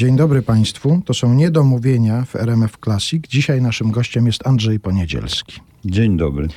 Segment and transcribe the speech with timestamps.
[0.00, 1.02] Dzień dobry Państwu.
[1.04, 3.28] To są niedomówienia w RMF Classic.
[3.28, 5.60] Dzisiaj naszym gościem jest Andrzej Poniedzielski.
[5.84, 6.48] Dzień dobry.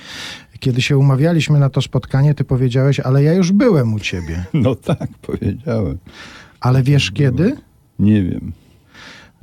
[0.60, 4.46] Kiedy się umawialiśmy na to spotkanie, ty powiedziałeś, ale ja już byłem u ciebie.
[4.54, 5.98] No tak, powiedziałem.
[6.60, 7.58] Ale wiesz kiedy?
[8.00, 8.52] Nie wiem.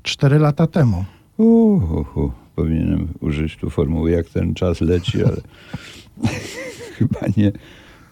[0.03, 1.05] Cztery lata temu.
[1.37, 5.41] Uhu, powinienem użyć tu formuły, jak ten czas leci, ale
[6.99, 7.53] chyba nie,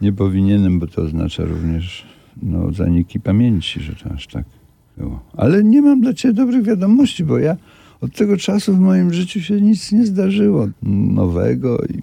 [0.00, 2.06] nie powinienem, bo to oznacza również
[2.42, 4.57] no, zaniki pamięci, że to aż tak
[4.98, 5.20] było.
[5.36, 7.56] Ale nie mam dla ciebie dobrych wiadomości, bo ja
[8.00, 12.02] od tego czasu w moim życiu się nic nie zdarzyło nowego i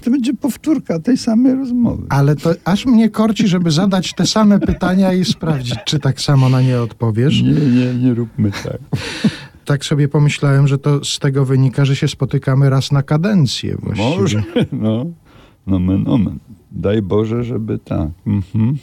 [0.00, 2.06] to będzie powtórka tej samej rozmowy.
[2.08, 6.48] Ale to aż mnie korci, żeby zadać te same pytania i sprawdzić, czy tak samo
[6.48, 7.42] na nie odpowiesz.
[7.42, 8.78] Nie, nie, nie róbmy tak.
[9.64, 14.20] Tak sobie pomyślałem, że to z tego wynika, że się spotykamy raz na kadencję właściwie.
[14.20, 14.42] Może,
[14.72, 15.06] no,
[15.66, 16.38] nomen omen.
[16.72, 18.08] Daj Boże, żeby tak.
[18.26, 18.76] Mhm.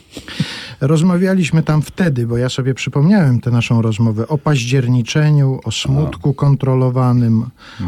[0.80, 7.44] Rozmawialiśmy tam wtedy, bo ja sobie przypomniałem tę naszą rozmowę o październiczeniu, o smutku kontrolowanym,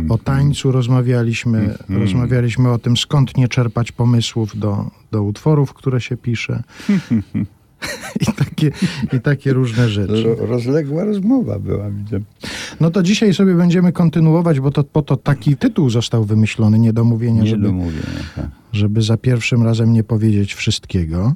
[0.09, 1.79] o tańcu rozmawialiśmy.
[1.89, 6.63] Rozmawialiśmy o tym, skąd nie czerpać pomysłów do, do utworów, które się pisze.
[8.29, 8.71] I takie,
[9.13, 10.23] I takie różne rzeczy.
[10.23, 12.21] Ro, rozległa rozmowa była, widzę.
[12.81, 17.43] No to dzisiaj sobie będziemy kontynuować, bo to po to taki tytuł został wymyślony, niedomówienia,
[17.43, 17.73] Nie żeby.
[18.37, 18.49] Tak.
[18.73, 21.35] żeby za pierwszym razem nie powiedzieć wszystkiego.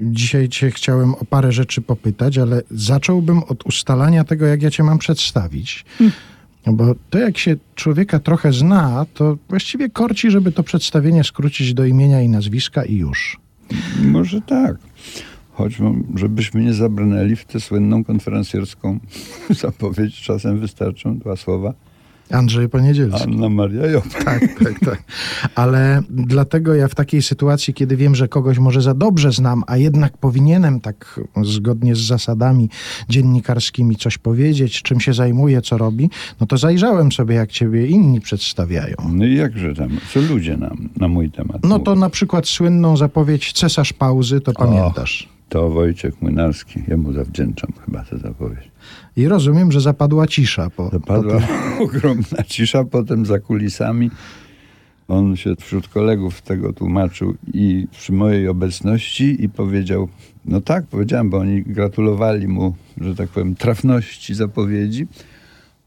[0.00, 4.82] Dzisiaj cię chciałem o parę rzeczy popytać, ale zacząłbym od ustalania tego, jak ja cię
[4.82, 5.84] mam przedstawić.
[6.66, 11.74] No Bo to jak się człowieka trochę zna, to właściwie korci, żeby to przedstawienie skrócić
[11.74, 13.40] do imienia i nazwiska i już.
[14.02, 14.76] Może tak.
[15.58, 15.78] Choć
[16.14, 18.98] żebyśmy nie zabrnęli w tę słynną konferencjerską
[19.62, 21.72] zapowiedź, czasem wystarczą dwa słowa.
[22.30, 23.22] Andrzej Poniedzielski.
[23.22, 24.04] Anna Maria Job.
[24.24, 25.02] Tak, tak, tak.
[25.54, 29.76] Ale dlatego ja w takiej sytuacji, kiedy wiem, że kogoś może za dobrze znam, a
[29.76, 32.68] jednak powinienem tak zgodnie z zasadami
[33.08, 38.20] dziennikarskimi coś powiedzieć, czym się zajmuje, co robi, no to zajrzałem sobie, jak ciebie inni
[38.20, 38.96] przedstawiają.
[39.12, 42.00] No i jakże tam, co ludzie nam na mój temat No to mówią?
[42.00, 45.28] na przykład słynną zapowiedź Cesarz Pauzy, to pamiętasz.
[45.48, 48.70] To Wojciech Młynarski, jemu zawdzięczam chyba tę zapowiedź.
[49.16, 51.46] I rozumiem, że zapadła cisza po, po Zapadła tym.
[51.84, 54.10] ogromna cisza, potem za kulisami
[55.08, 60.08] on się wśród kolegów tego tłumaczył i przy mojej obecności i powiedział,
[60.44, 65.06] no tak, powiedziałem, bo oni gratulowali mu, że tak powiem, trafności zapowiedzi,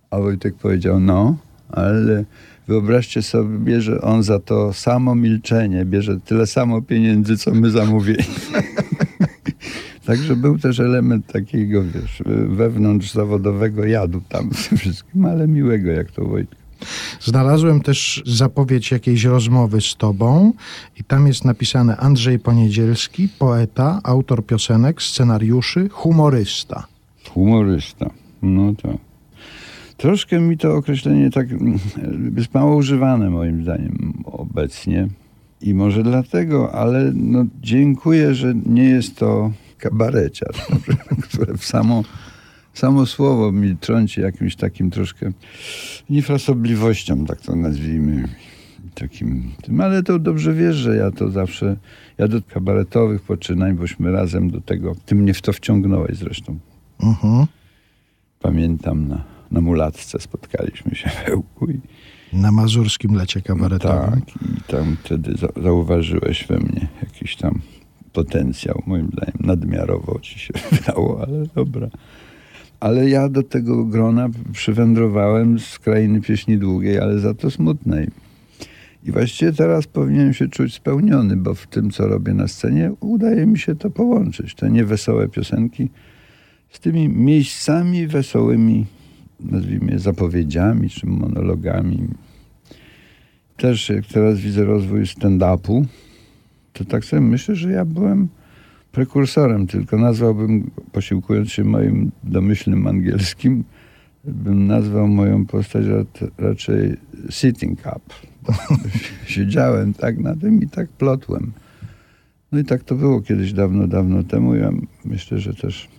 [0.10, 1.38] a Wojtek powiedział, no,
[1.70, 2.26] ale
[2.68, 8.24] wyobraźcie sobie, że on za to samo milczenie bierze tyle samo pieniędzy, co my zamówieni.
[10.06, 15.92] Także był też element takiego, wiesz, wewnątrz zawodowego jadu tam w tym wszystkim, ale miłego
[15.92, 16.62] jak to Wojtek.
[17.22, 20.54] Znalazłem też zapowiedź jakiejś rozmowy z tobą
[21.00, 26.88] i tam jest napisane Andrzej Poniedzielski, poeta, autor piosenek, scenariuszy, humorysta.
[27.30, 28.10] Humorysta.
[28.42, 28.98] No tak.
[29.98, 31.80] Troszkę mi to określenie tak mm,
[32.38, 35.08] jest mało używane moim zdaniem obecnie.
[35.62, 39.52] I może dlatego, ale no, dziękuję, że nie jest to
[39.82, 40.58] kabareciarz,
[41.30, 42.04] które w samo,
[42.74, 45.32] samo słowo mi trąci jakimś takim troszkę
[46.10, 48.28] niefrasobliwością, tak to nazwijmy.
[48.96, 51.78] Takim tym, ale to dobrze wiesz, że ja to zawsze,
[52.18, 56.60] ja do kabaretowych poczynań, bośmy razem do tego, ty mnie w to wciągnąłeś zresztą.
[57.04, 57.46] Mhm.
[58.40, 61.80] Pamiętam na, na mulatce spotkaliśmy się w Ełku i
[62.34, 64.22] Na mazurskim lecie kabaretowym.
[64.22, 67.62] tak, i tam wtedy za, zauważyłeś we mnie jakiś tam
[68.14, 71.90] potencjał, moim zdaniem nadmiarowo ci się wydało, ale dobra.
[72.80, 78.08] Ale ja do tego grona przywędrowałem z krainy pieśni długiej, ale za to smutnej.
[79.04, 83.46] I właściwie teraz powinienem się czuć spełniony, bo w tym, co robię na scenie, udaje
[83.46, 84.56] mi się to połączyć.
[84.56, 85.90] Te niewesołe piosenki
[86.72, 88.86] z tymi miejscami wesołymi,
[89.40, 92.08] nazwijmy je zapowiedziami czy monologami.
[93.58, 95.86] Też jak teraz widzę rozwój stand-upu,
[96.74, 98.28] to tak sobie myślę, że ja byłem
[98.92, 103.64] prekursorem, tylko nazwałbym, posiłkując się moim domyślnym angielskim,
[104.24, 105.86] bym nazwał moją postać
[106.38, 106.98] raczej
[107.30, 108.00] sitting up.
[109.26, 111.52] Siedziałem tak na tym i tak plotłem.
[112.52, 114.56] No i tak to było kiedyś dawno, dawno temu.
[114.56, 114.72] Ja
[115.06, 115.90] myślę, że też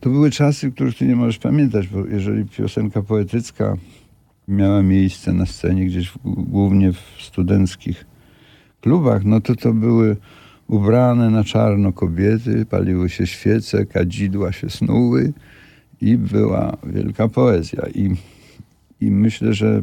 [0.00, 3.76] to były czasy, których ty nie możesz pamiętać, bo jeżeli piosenka poetycka
[4.48, 8.09] miała miejsce na scenie gdzieś w, głównie w studenckich
[8.80, 10.16] klubach, no to to były
[10.68, 15.32] ubrane na czarno kobiety, paliły się świece, kadzidła się snuły
[16.00, 17.82] i była wielka poezja.
[17.94, 18.14] I,
[19.00, 19.82] i myślę, że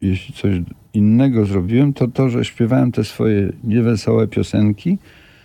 [0.00, 0.60] jeśli coś
[0.94, 4.98] innego zrobiłem, to to, że śpiewałem te swoje niewesołe piosenki,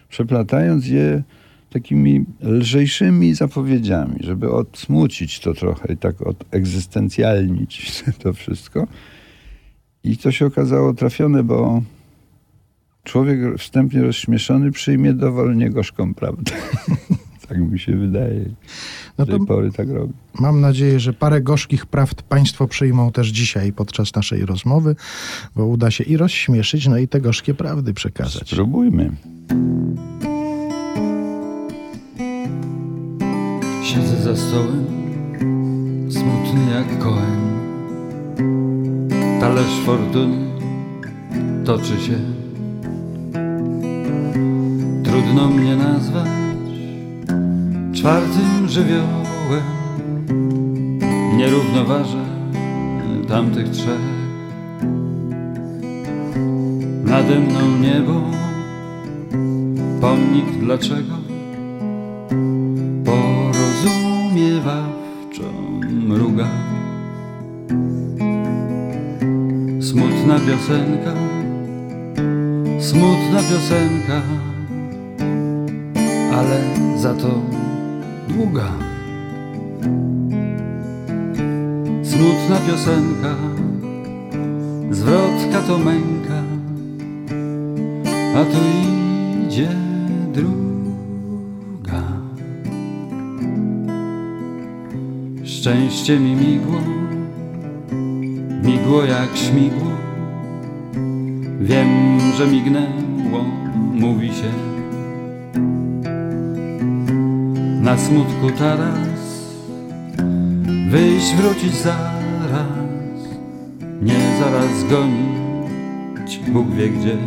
[0.09, 1.23] przeplatając je
[1.69, 8.87] takimi lżejszymi zapowiedziami, żeby odsmucić to trochę i tak odegzystencjalnić to wszystko.
[10.03, 11.81] I to się okazało trafione, bo
[13.03, 16.51] człowiek wstępnie rozśmieszony przyjmie dowolnie gorzką prawdę.
[17.49, 18.45] tak mi się wydaje.
[19.17, 20.13] No Do tej to pory tak robi.
[20.39, 24.95] mam nadzieję, że parę gorzkich prawd Państwo przyjmą też dzisiaj podczas naszej rozmowy,
[25.55, 28.47] bo uda się i rozśmieszyć, no i te gorzkie prawdy przekazać.
[28.49, 29.11] Spróbujmy.
[33.83, 34.85] Siedzę za stołem,
[36.09, 37.53] smutny jak kołem.
[39.39, 40.53] Talerz fortuny
[41.65, 42.42] toczy się.
[45.13, 46.29] Trudno mnie nazwać
[47.93, 49.63] czwartym żywiołem.
[51.37, 52.25] Nie równoważę
[53.27, 53.99] tamtych trzech.
[57.03, 58.21] Nade mną niebo,
[60.01, 61.13] pomnik dlaczego?
[63.05, 65.49] porozumiewawczo
[65.91, 66.49] mruga.
[69.79, 71.13] Smutna piosenka,
[72.79, 74.21] smutna piosenka,
[77.03, 77.41] za to
[78.27, 78.71] długa.
[82.03, 83.35] Smutna piosenka,
[84.91, 86.39] zwrotka to męka,
[88.35, 88.59] a tu
[89.47, 89.69] idzie
[90.33, 92.03] druga.
[95.43, 96.79] Szczęście mi migło,
[98.63, 99.91] migło jak śmigło.
[101.59, 103.43] Wiem, że mignęło,
[103.93, 104.72] mówi się.
[107.83, 109.19] Na smutku taras,
[110.89, 112.67] wyjść, wrócić zaraz.
[114.01, 117.17] Nie zaraz gonić, Bóg wie gdzie.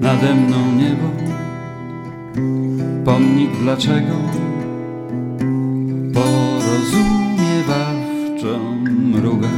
[0.00, 1.10] Nade mną niebo,
[3.04, 4.14] pomnik dlaczego?
[6.14, 8.58] porozumiewawczo
[8.88, 9.48] mruga.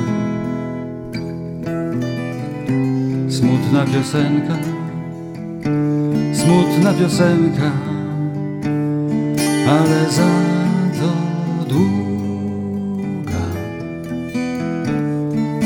[3.28, 4.54] Smutna piosenka,
[6.52, 7.70] smutna piosenka,
[9.68, 10.32] ale za
[11.00, 11.12] to
[11.68, 13.44] długa.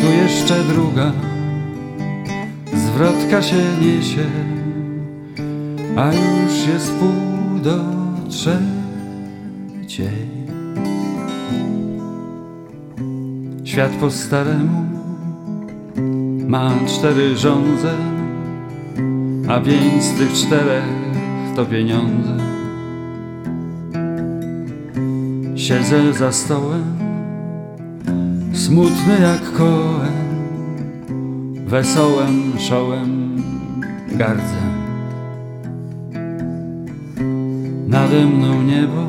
[0.01, 1.13] Tu jeszcze druga,
[2.75, 4.27] zwrotka się niesie,
[5.97, 7.77] a już jest pół do
[8.29, 8.67] trzeciej.
[13.65, 14.87] Świat po staremu
[16.49, 18.16] ma cztery żądze,
[19.49, 20.85] a pięć z tych czterech
[21.57, 22.37] to pieniądze.
[25.57, 26.85] Siedzę za stołem,
[28.53, 30.13] smutny jak kołem,
[31.67, 33.43] wesołem szołem
[34.13, 34.67] gardzę.
[37.89, 39.07] Nade mną niebo,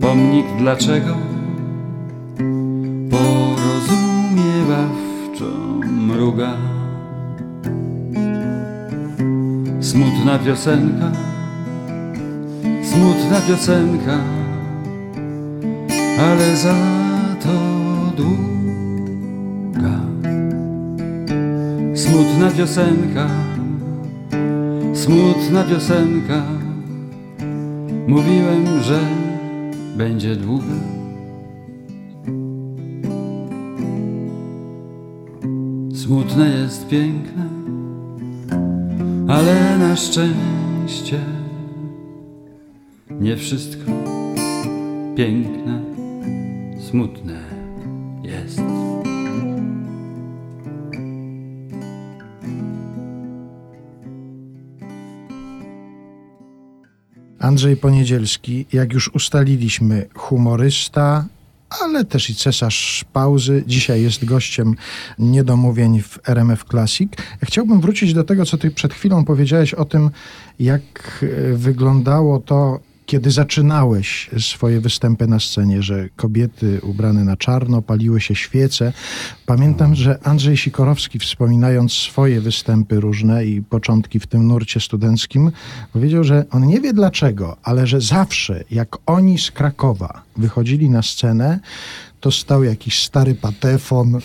[0.00, 1.29] pomnik dlaczego?
[10.30, 11.12] Smutna piosenka,
[12.82, 14.18] smutna piosenka,
[16.20, 16.74] ale za
[17.42, 17.56] to
[18.16, 19.96] długa.
[21.94, 23.26] Smutna piosenka,
[24.94, 26.42] smutna piosenka,
[28.06, 29.00] mówiłem, że
[29.96, 30.78] będzie długa.
[35.94, 37.49] Smutne jest piękne,
[39.30, 41.20] ale na szczęście
[43.10, 43.92] nie wszystko
[45.16, 45.82] piękne,
[46.90, 47.40] smutne
[48.22, 48.60] jest.
[57.38, 61.24] Andrzej Poniedzielski, jak już ustaliliśmy, humorysta,
[61.70, 63.64] ale też i cesarz pauzy.
[63.66, 64.76] Dzisiaj jest gościem
[65.18, 67.12] niedomówień w RMF Classic.
[67.42, 70.10] Chciałbym wrócić do tego, co ty przed chwilą powiedziałeś o tym,
[70.58, 70.82] jak
[71.22, 78.20] e, wyglądało to, kiedy zaczynałeś swoje występy na scenie, że kobiety ubrane na czarno, paliły
[78.20, 78.92] się świece.
[79.46, 85.52] Pamiętam, że Andrzej Sikorowski, wspominając swoje występy różne i początki w tym nurcie studenckim,
[85.92, 91.02] powiedział, że on nie wie dlaczego, ale że zawsze, jak oni z Krakowa wychodzili na
[91.02, 91.60] scenę,
[92.20, 94.18] to stał jakiś stary patefon,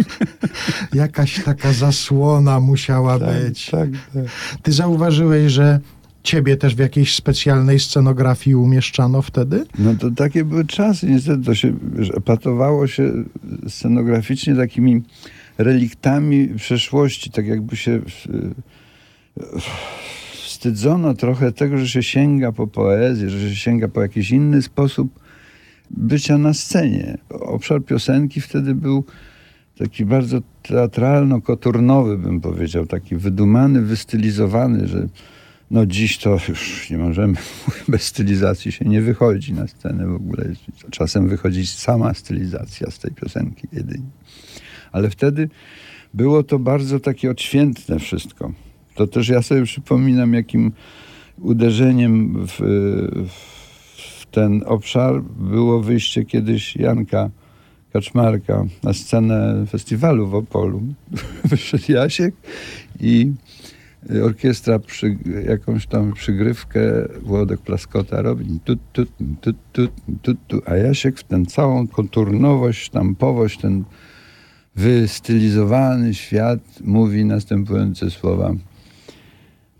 [0.94, 3.70] jakaś taka zasłona musiała być.
[3.70, 4.24] tak, tak.
[4.62, 5.80] Ty zauważyłeś, że
[6.22, 9.66] ciebie też w jakiejś specjalnej scenografii umieszczano wtedy?
[9.78, 13.12] No to takie były czasy, niestety to się wiesz, epatowało się
[13.68, 15.02] scenograficznie takimi
[15.58, 18.00] reliktami przeszłości, tak jakby się
[20.32, 25.20] wstydzono trochę tego, że się sięga po poezję, że się sięga po jakiś inny sposób
[25.90, 27.18] bycia na scenie.
[27.30, 29.04] Obszar piosenki wtedy był
[29.78, 35.08] taki bardzo teatralno-koturnowy, bym powiedział, taki wydumany, wystylizowany, że
[35.70, 37.36] no dziś to już nie możemy,
[37.88, 40.44] bez stylizacji się nie wychodzi na scenę w ogóle.
[40.90, 44.06] Czasem wychodzi sama stylizacja z tej piosenki jedynie.
[44.92, 45.48] Ale wtedy
[46.14, 48.52] było to bardzo takie odświętne wszystko.
[48.94, 50.72] To też ja sobie przypominam, jakim
[51.40, 52.58] uderzeniem w,
[53.28, 57.30] w ten obszar było wyjście kiedyś Janka
[57.92, 60.82] Kaczmarka na scenę festiwalu w Opolu.
[61.44, 62.34] Wyszedł Jasiek
[63.00, 63.32] i
[64.24, 65.16] orkiestra przy,
[65.48, 66.80] jakąś tam przygrywkę
[67.22, 69.06] Włodek Plaskota robi tu, tu,
[69.40, 69.88] tu, tu,
[70.22, 73.84] tu, tu, a Jasiek w tę całą konturnowość, sztampowość, ten
[74.76, 78.54] wystylizowany świat mówi następujące słowa.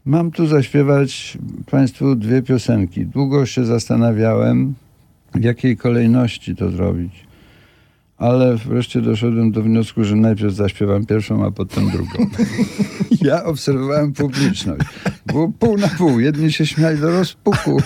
[0.05, 1.39] Mam tu zaśpiewać
[1.71, 3.07] Państwu dwie piosenki.
[3.07, 4.75] Długo się zastanawiałem,
[5.35, 7.28] w jakiej kolejności to zrobić.
[8.19, 12.27] Ale wreszcie doszedłem do wniosku, że najpierw zaśpiewam pierwszą, a potem drugą.
[13.23, 14.81] ja obserwowałem publiczność.
[15.27, 16.21] Było pół na pół.
[16.21, 17.83] Jedni się śmiali do rozpuku,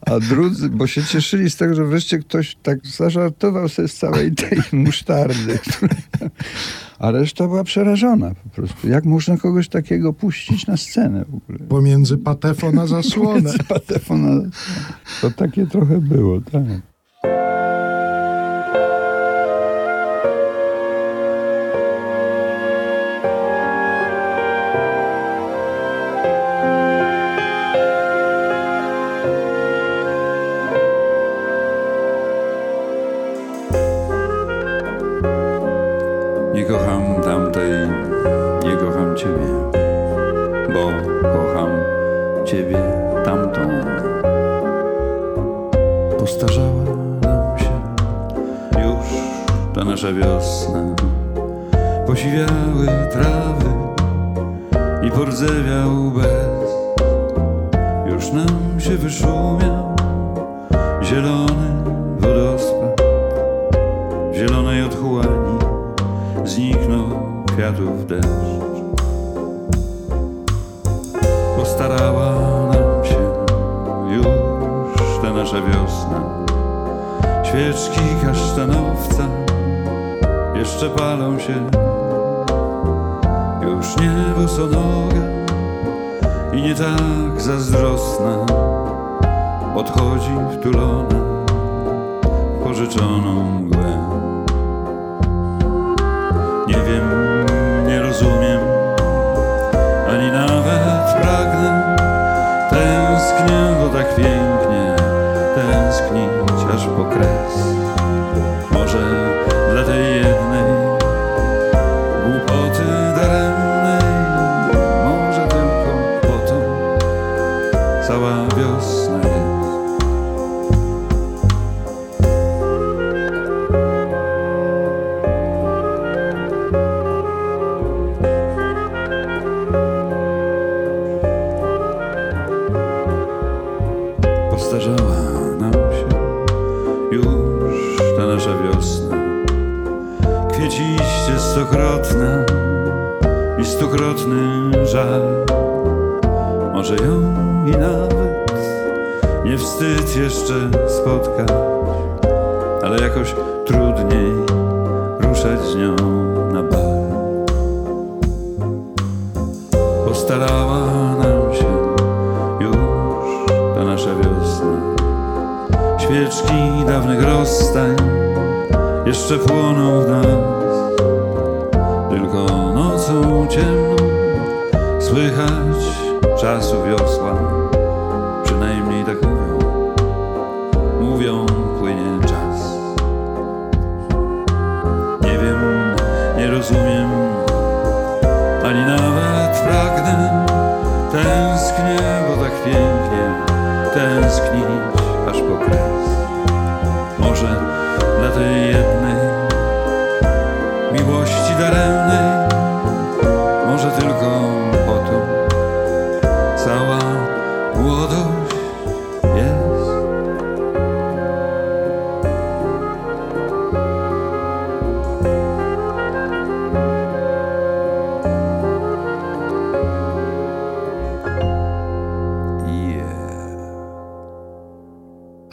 [0.00, 4.34] a drudzy, bo się cieszyli z tego, że wreszcie ktoś tak zażartował sobie z całej
[4.34, 5.58] tej musztardy.
[6.98, 8.88] A reszta była przerażona po prostu.
[8.88, 11.58] Jak można kogoś takiego puścić na scenę w ogóle?
[11.58, 13.40] Pomiędzy patefo na zasłonę.
[13.40, 14.50] Pomiędzy patefo na...
[15.20, 16.62] To takie trochę było, tak.
[52.24, 53.70] Posiwiały trawy
[55.06, 56.43] i pordzewiał bez.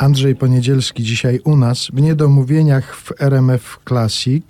[0.02, 4.46] Andrzej Poniedzielski dzisiaj u nas w Niedomówieniach w RMF Classic.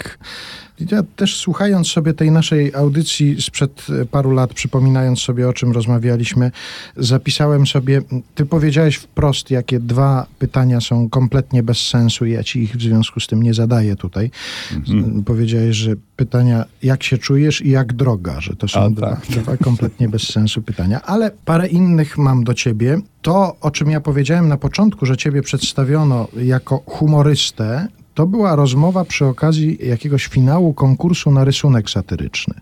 [0.91, 6.51] Ja też słuchając sobie tej naszej audycji sprzed paru lat, przypominając sobie o czym rozmawialiśmy,
[6.97, 8.01] zapisałem sobie,
[8.35, 12.81] ty powiedziałeś wprost, jakie dwa pytania są kompletnie bez sensu i ja ci ich w
[12.81, 14.31] związku z tym nie zadaję tutaj.
[14.75, 15.23] Mhm.
[15.23, 19.25] Powiedziałeś, że pytania jak się czujesz i jak droga, że to są A, dwa, tak.
[19.25, 22.97] dwa kompletnie bez sensu pytania, ale parę innych mam do ciebie.
[23.21, 29.06] To, o czym ja powiedziałem na początku, że ciebie przedstawiono jako humorystę, to była rozmowa
[29.06, 32.53] przy okazji jakiegoś finału konkursu na rysunek satyryczny.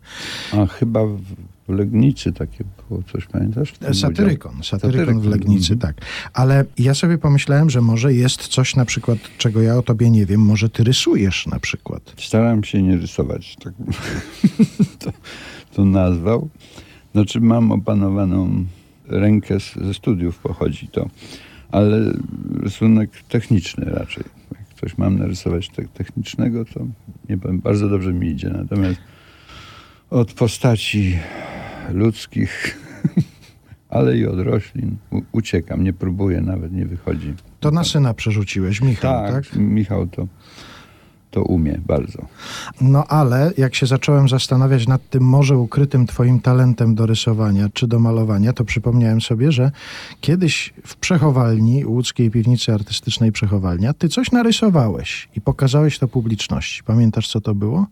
[0.54, 3.74] A chyba w Legnicy takie było coś, pamiętasz?
[3.94, 4.64] Satyrykon, udział?
[4.64, 5.80] satyrykon w Legnicy, mhm.
[5.80, 6.06] tak.
[6.34, 10.26] Ale ja sobie pomyślałem, że może jest coś na przykład, czego ja o tobie nie
[10.26, 12.14] wiem, może ty rysujesz na przykład.
[12.18, 13.74] Starałem się nie rysować, tak
[15.00, 15.12] to,
[15.74, 16.50] to nazwał.
[17.12, 18.66] Znaczy mam opanowaną
[19.08, 21.10] rękę z, ze studiów pochodzi to,
[21.72, 22.14] ale
[22.62, 24.39] rysunek techniczny raczej.
[24.82, 26.86] Coś mam narysować te, technicznego, to
[27.30, 28.50] nie powiem, bardzo dobrze mi idzie.
[28.50, 29.00] Natomiast
[30.10, 31.20] od postaci
[31.94, 32.78] ludzkich,
[33.90, 34.98] ale i od roślin
[35.32, 37.34] uciekam, nie próbuję, nawet nie wychodzi.
[37.60, 39.48] To na syna przerzuciłeś, Michał, tak?
[39.48, 40.28] Tak, Michał to,
[41.32, 42.26] to umie bardzo.
[42.82, 47.88] No ale jak się zacząłem zastanawiać nad tym może ukrytym twoim talentem do rysowania czy
[47.88, 49.72] do malowania, to przypomniałem sobie, że
[50.22, 56.84] kiedyś w przechowalni, łódzkiej piwnicy artystycznej przechowalnia, ty coś narysowałeś i pokazałeś to publiczności.
[56.84, 57.88] Pamiętasz, co to było?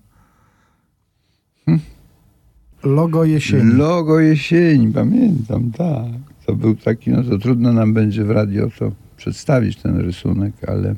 [2.84, 3.74] Logo jesieni.
[3.74, 6.36] Logo jesieni, pamiętam, tak.
[6.46, 10.96] To był taki, no to trudno nam będzie w radio to przedstawić ten rysunek, ale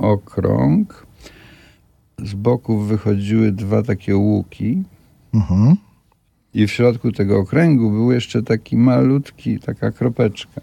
[0.00, 1.06] okrąg.
[2.18, 4.82] Z boków wychodziły dwa takie łuki
[5.34, 5.76] Mhm.
[6.54, 10.60] i w środku tego okręgu był jeszcze taki malutki, taka kropeczka.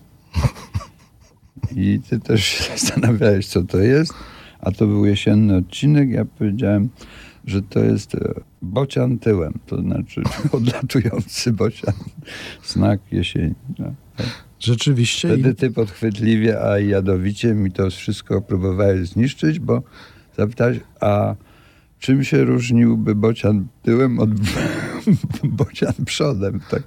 [1.75, 4.13] I ty też się zastanawiałeś, co to jest,
[4.60, 6.10] a to był jesienny odcinek.
[6.10, 6.89] Ja powiedziałem,
[7.45, 10.21] że to jest e, bocian tyłem, to znaczy
[10.52, 11.93] odlatujący bocian,
[12.65, 13.56] znak jesieni.
[13.80, 14.46] No, tak.
[14.60, 15.28] Rzeczywiście.
[15.28, 19.82] Wtedy ty podchwytliwie, a jadowicie mi to wszystko próbowałeś zniszczyć, bo
[20.38, 21.36] zapytałeś, a
[22.00, 24.30] czym się różniłby bocian tyłem od
[25.60, 26.60] bocian przodem?
[26.70, 26.84] Tak.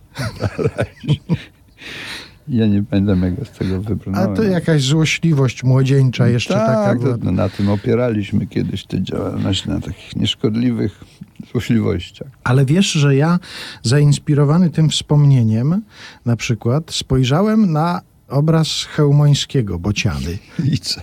[2.51, 2.85] Ja nie
[3.23, 4.37] jak ja z tego a wybrnąłem.
[4.37, 7.19] to jakaś złośliwość młodzieńcza jeszcze taka tak, była.
[7.19, 11.05] to, no, na tym opieraliśmy kiedyś tę działalność, na takich nieszkodliwych
[11.51, 12.29] złośliwościach.
[12.45, 13.39] Ale wiesz, że ja
[13.83, 15.83] zainspirowany tym wspomnieniem
[16.27, 20.39] na przykład spojrzałem na obraz Chełmońskiego, Bociany.
[20.73, 21.01] I co?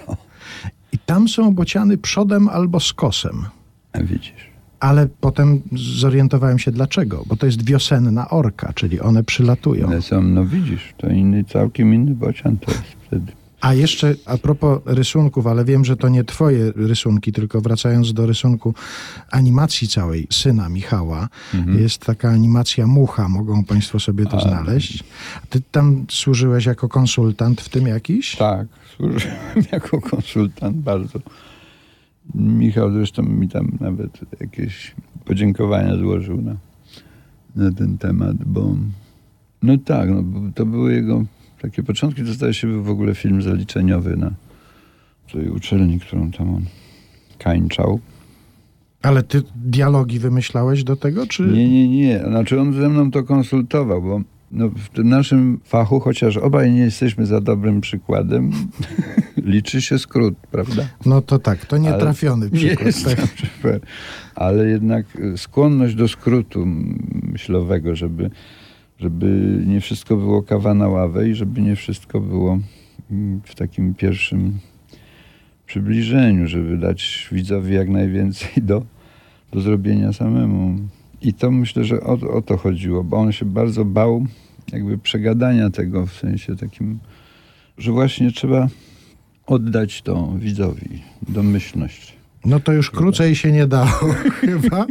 [0.92, 3.46] I tam są bociany przodem albo skosem.
[3.94, 4.57] A widzisz.
[4.80, 5.62] Ale potem
[6.00, 7.24] zorientowałem się dlaczego.
[7.28, 9.88] Bo to jest wiosenna orka, czyli one przylatują.
[9.88, 13.32] Ale są, no widzisz, to inny, całkiem inny bocian to jest wtedy.
[13.62, 18.26] A jeszcze a propos rysunków, ale wiem, że to nie twoje rysunki, tylko wracając do
[18.26, 18.74] rysunku
[19.32, 21.30] animacji całej syna Michała,
[21.80, 24.40] jest taka animacja Mucha, mogą państwo sobie to A.
[24.40, 25.04] znaleźć.
[25.50, 28.36] Ty tam służyłeś jako konsultant w tym jakiś?
[28.36, 29.38] Tak, służyłem
[29.72, 31.20] jako konsultant bardzo.
[32.36, 36.56] Michał zresztą mi tam nawet jakieś podziękowania złożył na,
[37.56, 38.76] na ten temat, bo
[39.64, 40.24] no tak, no,
[40.56, 41.26] to były jego
[41.62, 44.32] takie początki, to zdaje się był w ogóle film zaliczeniowy na
[45.34, 46.66] tej uczelni, którą tam on
[47.40, 48.00] kańczał.
[49.02, 51.44] Ale ty dialogi wymyślałeś do tego, czy...
[51.44, 52.20] Nie, nie, nie.
[52.20, 56.80] Znaczy on ze mną to konsultował, bo no, w tym naszym fachu, chociaż obaj nie
[56.80, 58.52] jesteśmy za dobrym przykładem,
[59.38, 60.88] liczy się skrót, prawda?
[61.06, 62.86] No to tak, to nie Ale trafiony Nie przykład.
[62.86, 63.28] jest tak.
[63.28, 63.82] przykład.
[64.36, 66.66] Ale jednak y, skłonność do skrótu
[67.24, 68.30] myślowego, żeby,
[69.00, 72.60] żeby nie wszystko było kawa na ławę i żeby nie wszystko było
[73.12, 74.60] mm, w takim pierwszym
[75.66, 78.84] przybliżeniu, żeby dać widzowi jak najwięcej do,
[79.52, 80.78] do zrobienia samemu.
[81.22, 84.26] I to myślę, że o, o to chodziło, bo on się bardzo bał
[84.72, 87.00] jakby przegadania tego w sensie takim,
[87.78, 88.68] że właśnie trzeba
[89.46, 92.18] oddać to widzowi, domyślność.
[92.46, 94.86] No to już krócej się nie dało chyba.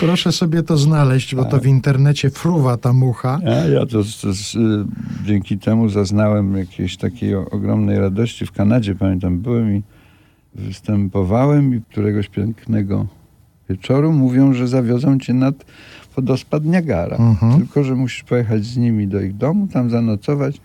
[0.00, 3.40] Proszę sobie to znaleźć, bo to w internecie fruwa ta mucha.
[3.46, 4.58] A ja to, to z, y,
[5.26, 8.94] dzięki temu zaznałem jakiejś takiej ogromnej radości w Kanadzie.
[8.94, 9.82] Pamiętam, byłem i
[10.54, 13.06] występowałem i któregoś pięknego
[13.68, 15.64] wieczoru mówią, że zawiozą cię nad
[16.16, 17.16] wodospad Niagara.
[17.16, 17.58] Mhm.
[17.58, 20.60] Tylko, że musisz pojechać z nimi do ich domu, tam zanocować.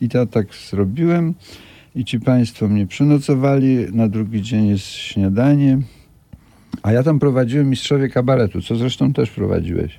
[0.00, 1.34] I to tak zrobiłem.
[1.94, 3.76] I ci państwo mnie przynocowali.
[3.92, 5.78] Na drugi dzień jest śniadanie.
[6.82, 9.98] A ja tam prowadziłem mistrzowie kabaretu, co zresztą też prowadziłeś.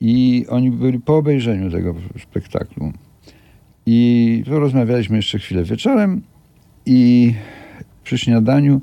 [0.00, 2.92] I oni byli po obejrzeniu tego spektaklu.
[3.86, 6.22] I porozmawialiśmy jeszcze chwilę wieczorem
[6.86, 7.34] i
[8.04, 8.80] przy śniadaniu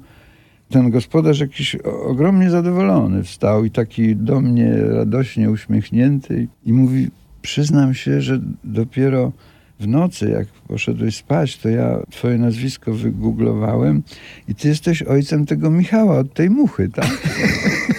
[0.70, 1.76] ten gospodarz jakiś
[2.06, 7.08] ogromnie zadowolony wstał i taki do mnie radośnie uśmiechnięty i mówi,
[7.42, 9.32] przyznam się, że dopiero
[9.80, 14.04] w nocy, jak poszedłeś spać, to ja twoje nazwisko wygooglowałem
[14.48, 17.12] i ty jesteś ojcem tego Michała od tej muchy, tak?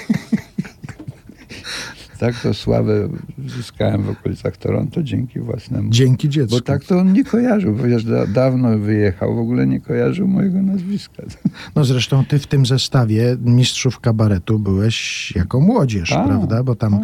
[2.18, 3.08] tak to sławę
[3.46, 5.90] zyskałem w okolicach Toronto dzięki własnemu.
[5.90, 6.56] Dzięki dziecku.
[6.56, 10.62] Bo tak to on nie kojarzył, ponieważ da, dawno wyjechał, w ogóle nie kojarzył mojego
[10.62, 11.22] nazwiska.
[11.76, 16.62] No zresztą ty w tym zestawie mistrzów kabaretu byłeś jako młodzież, A, prawda?
[16.62, 17.00] Bo tam a.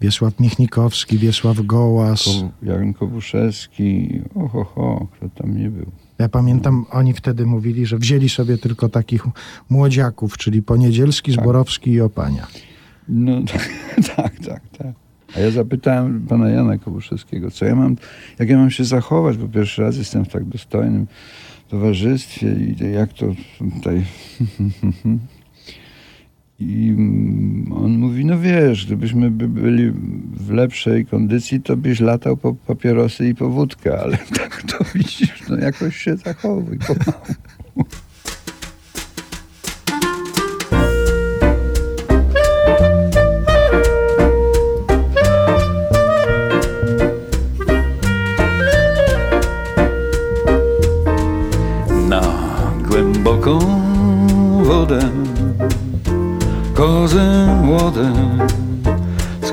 [0.00, 2.24] Wiesław Michnikowski, Wiesław Gołas.
[2.24, 5.86] Ko- Jan Kobuszewski, oho, ho, kto tam nie był.
[6.18, 9.22] Ja pamiętam, oni wtedy mówili, że wzięli sobie tylko takich
[9.70, 11.40] młodziaków, czyli Poniedzielski, Tak.
[11.44, 12.46] Zborowski i Opania.
[13.08, 13.42] No
[14.16, 14.92] tak, tak, tak.
[15.36, 17.96] A ja zapytałem pana Jana Kobuszewskiego, co ja mam,
[18.38, 21.06] jak ja mam się zachować, bo pierwszy raz jestem w tak dostojnym
[21.68, 23.26] towarzystwie i jak to
[23.58, 24.04] tutaj...
[26.60, 26.94] I
[27.74, 29.92] on mówi, no wiesz, gdybyśmy by byli
[30.32, 35.42] w lepszej kondycji, to byś latał po papierosy i po wódkę, ale tak to widzisz,
[35.48, 37.24] no jakoś się zachowuj pomału.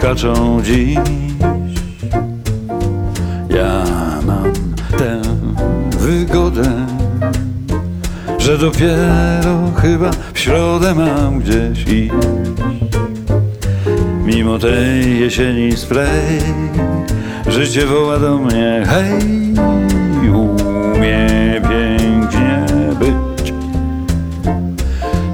[0.06, 0.98] Skaczą dziś.
[3.50, 3.84] Ja
[4.26, 4.54] mam
[4.98, 5.22] tę
[6.00, 6.86] wygodę,
[8.38, 12.14] że dopiero chyba w środę mam gdzieś iść.
[14.26, 16.40] Mimo tej jesieni spray,
[17.48, 19.54] życie woła do mnie, hej,
[20.30, 22.66] umie pięknie
[23.00, 23.54] być.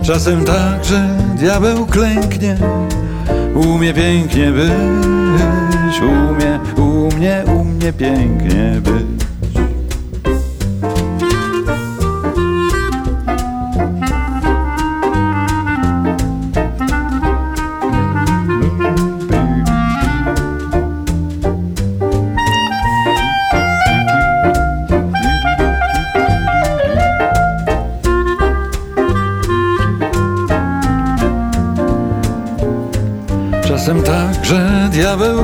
[0.02, 2.58] Czasem tak, że diabeł klęknie,
[3.56, 9.21] umie pięknie być, umie, umie, umie pięknie być.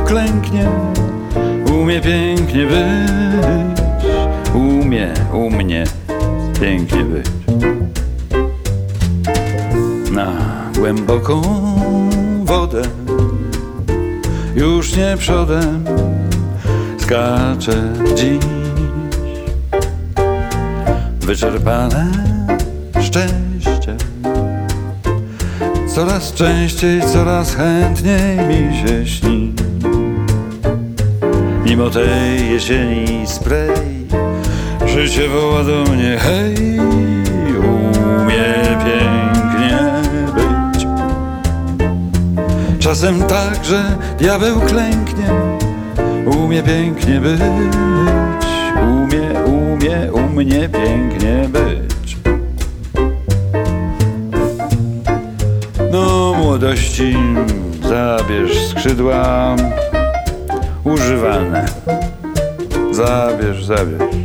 [0.08, 0.70] Diabeł klęknie,
[1.74, 3.92] umie pięknie być,
[4.54, 5.84] umie, u mnie
[6.62, 7.26] pięknie być.
[10.12, 10.32] Na
[10.78, 11.42] głęboką
[12.44, 12.82] wodę,
[14.56, 15.86] już nie przodem,
[16.98, 18.40] skacze dziś.
[21.20, 22.12] Wyczerpane
[23.02, 23.98] szczęście
[25.96, 29.57] Coraz częściej, coraz chętniej mi się śni
[31.70, 34.08] Mimo tej jesieni spray
[34.86, 36.80] Życie woła do mnie hej
[37.60, 38.54] Umie
[38.86, 39.80] pięknie
[40.36, 40.88] być.
[42.80, 45.30] Czasem tak, że diabeł klęknie
[46.26, 48.48] Umie pięknie być
[48.82, 52.18] Umie, umie, u mnie pięknie być.
[55.92, 57.16] No młodości
[57.90, 59.56] zabierz skrzydła
[60.88, 61.66] używane.
[62.92, 64.16] Zabierz, zabierz.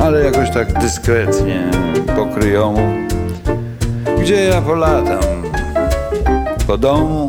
[0.00, 1.70] Ale jakoś tak dyskretnie
[2.16, 2.74] pokryją.
[4.20, 5.42] Gdzie ja polatam?
[6.66, 7.28] Po domu?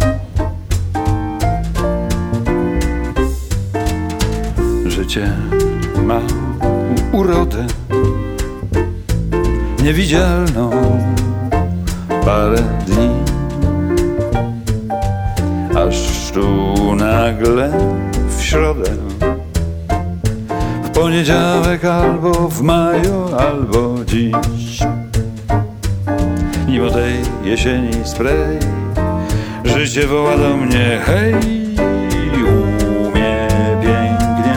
[4.85, 5.31] Życie
[6.03, 6.19] ma
[7.11, 7.67] urodę
[9.83, 10.71] niewidzialną
[12.25, 13.09] parę dni
[15.77, 17.71] aż tu nagle
[21.05, 24.79] poniedziałek albo w maju albo dziś
[26.67, 27.13] mimo tej
[27.43, 28.59] jesieni spray
[29.65, 31.33] życie woła do mnie hej
[33.07, 33.47] umie
[33.81, 34.55] pięknie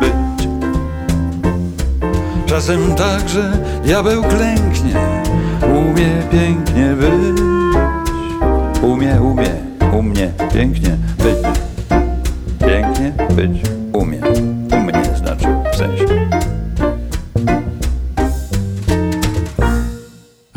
[0.00, 0.48] być
[2.46, 3.52] czasem tak, że
[3.84, 4.94] diabeł klęknie
[5.62, 7.42] umie pięknie być
[8.82, 9.50] umie, umie,
[9.92, 11.58] u mnie pięknie być.
[12.58, 14.63] Pięknie być umie.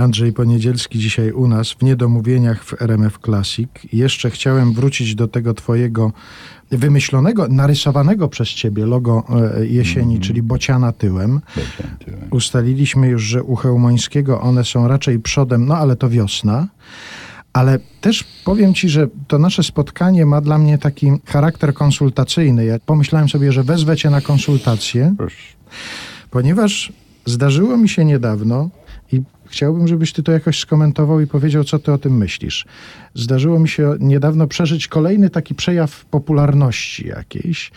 [0.07, 3.69] Andrzej Poniedzielski dzisiaj u nas w Niedomówieniach w RMF Classic.
[3.93, 6.11] Jeszcze chciałem wrócić do tego twojego
[6.71, 9.23] wymyślonego, narysowanego przez ciebie logo
[9.59, 10.21] e, jesieni, Mhm.
[10.21, 11.41] czyli bociana tyłem.
[11.55, 12.19] Bocian tyłem.
[12.31, 16.67] Ustaliliśmy już, że u Chełmońskiego one są raczej przodem, no ale to wiosna.
[17.53, 22.65] Ale też powiem ci, że to nasze spotkanie ma dla mnie taki charakter konsultacyjny.
[22.65, 25.37] Ja pomyślałem sobie, że wezwę cię na konsultację, Proszę.
[26.31, 26.91] ponieważ
[27.25, 28.69] zdarzyło mi się niedawno
[29.49, 32.65] chciałbym, żebyś ty to jakoś skomentował i powiedział, co ty o tym myślisz.
[33.13, 37.71] Zdarzyło mi się niedawno przeżyć kolejny taki przejaw popularności jakiejś.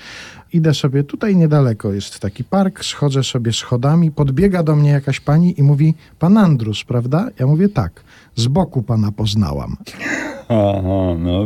[0.52, 5.60] Idę sobie, tutaj niedaleko jest taki park, schodzę sobie schodami, podbiega do mnie jakaś pani
[5.60, 7.28] i mówi, pan Andrus, prawda?
[7.38, 8.04] Ja mówię, tak,
[8.36, 9.76] z boku pana poznałam.
[10.48, 11.44] Aha, no.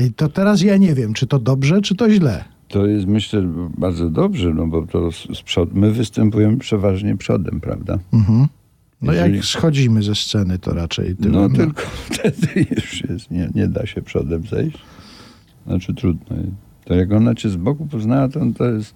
[0.00, 2.44] I to teraz ja nie wiem, czy to dobrze, czy to źle.
[2.68, 3.42] To jest myślę
[3.78, 5.74] bardzo dobrze, no bo to z, z przod...
[5.74, 7.98] my występujemy przeważnie przodem, prawda?
[8.12, 8.48] Mhm.
[9.02, 11.32] No Jeżeli- jak schodzimy ze sceny, to raczej tyłem.
[11.32, 14.78] No tylko wtedy już jest, nie, nie da się przodem zejść.
[15.66, 16.36] Znaczy trudno.
[16.84, 18.94] To jak ona cię z boku poznała, to, to jest,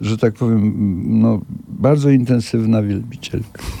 [0.00, 0.74] że tak powiem,
[1.20, 3.62] no, bardzo intensywna wielbicielka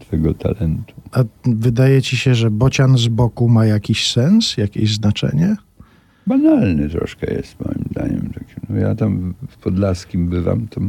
[0.00, 0.94] twego talentu.
[1.12, 5.56] A wydaje ci się, że bocian z boku ma jakiś sens, jakieś znaczenie?
[6.26, 8.32] Banalny troszkę jest moim zdaniem.
[8.68, 10.80] No ja tam w Podlaskim bywam, to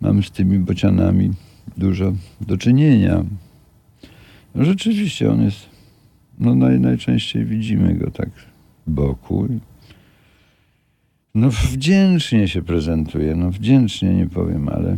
[0.00, 1.30] mam z tymi bocianami
[1.76, 3.24] dużo do czynienia.
[4.54, 5.68] No rzeczywiście on jest,
[6.38, 8.28] no naj, najczęściej widzimy go tak
[8.86, 9.48] boku.
[11.34, 14.96] No wdzięcznie się prezentuje, no wdzięcznie nie powiem, ale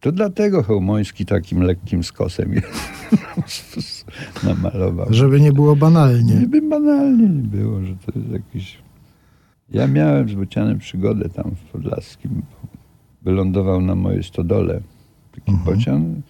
[0.00, 4.04] to dlatego Chełmoński takim lekkim skosem jest
[4.44, 5.06] namalował.
[5.10, 6.40] Żeby nie było banalnie.
[6.40, 8.78] Żeby banalnie nie było, że to jest jakiś...
[9.70, 12.42] Ja miałem z Bocianem przygodę tam w Podlaskim.
[13.22, 14.80] Wylądował na mojej stodole
[15.40, 16.22] taki bocian.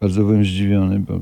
[0.00, 1.20] Bardzo byłem zdziwiony, bo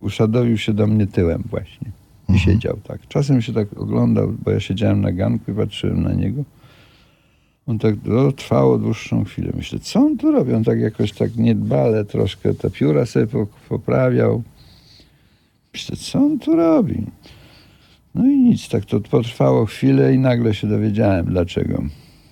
[0.00, 1.90] uszadowił się do mnie tyłem właśnie.
[2.34, 3.08] I siedział tak.
[3.08, 6.44] Czasem się tak oglądał, bo ja siedziałem na ganku i patrzyłem na niego.
[7.66, 9.52] On tak no, trwało dłuższą chwilę.
[9.56, 10.54] Myślę, co on tu robi?
[10.54, 14.42] On tak jakoś tak niedbale troszkę te pióra sobie po- poprawiał.
[15.72, 17.06] Myślę, co on tu robi?
[18.14, 21.82] No i nic, tak to potrwało chwilę i nagle się dowiedziałem dlaczego.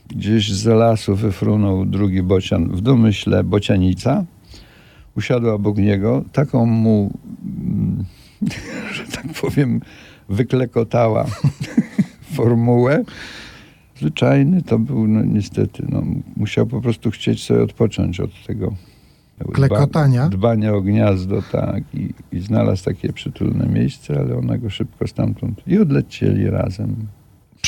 [0.09, 4.25] Gdzieś z lasu wyfrunął drugi bocian, w domyśle bocianica.
[5.17, 7.11] Usiadła obok niego, taką mu,
[7.45, 8.05] mm,
[8.95, 9.81] że tak powiem,
[10.29, 11.27] wyklekotała
[12.37, 13.05] formułę.
[13.99, 16.03] Zwyczajny to był, no niestety, no,
[16.37, 18.75] musiał po prostu chcieć sobie odpocząć od tego
[19.53, 20.29] Klekotania?
[20.29, 21.83] Dbania o gniazdo, tak.
[21.95, 27.07] I, I znalazł takie przytulne miejsce, ale ona go szybko stamtąd i odlecieli razem.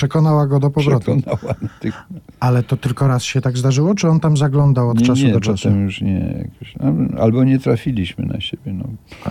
[0.01, 1.17] Przekonała go do powrotu.
[1.17, 2.27] Przekonała natychmiast.
[2.41, 5.33] Ale to tylko raz się tak zdarzyło, czy on tam zaglądał od Nie, czasu nie,
[5.33, 5.63] do czasu?
[5.69, 6.45] potem już nie.
[6.53, 6.75] Jakoś,
[7.19, 8.73] albo- nie trafiliśmy na siebie.
[8.73, 8.85] No.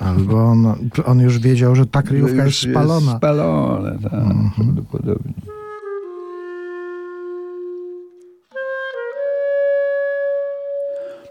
[0.08, 0.75] Albo on,
[1.06, 3.06] on już wiedział, że ta kryjówka jest spalona.
[3.06, 4.51] Jest spalone, tak, Mhm.
[4.56, 5.34] prawdopodobnie.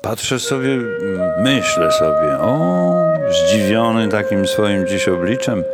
[0.03, 0.79] Patrzę sobie,
[1.43, 2.95] myślę sobie, o,
[3.31, 5.65] zdziwiony takim swoim dziś obliczem,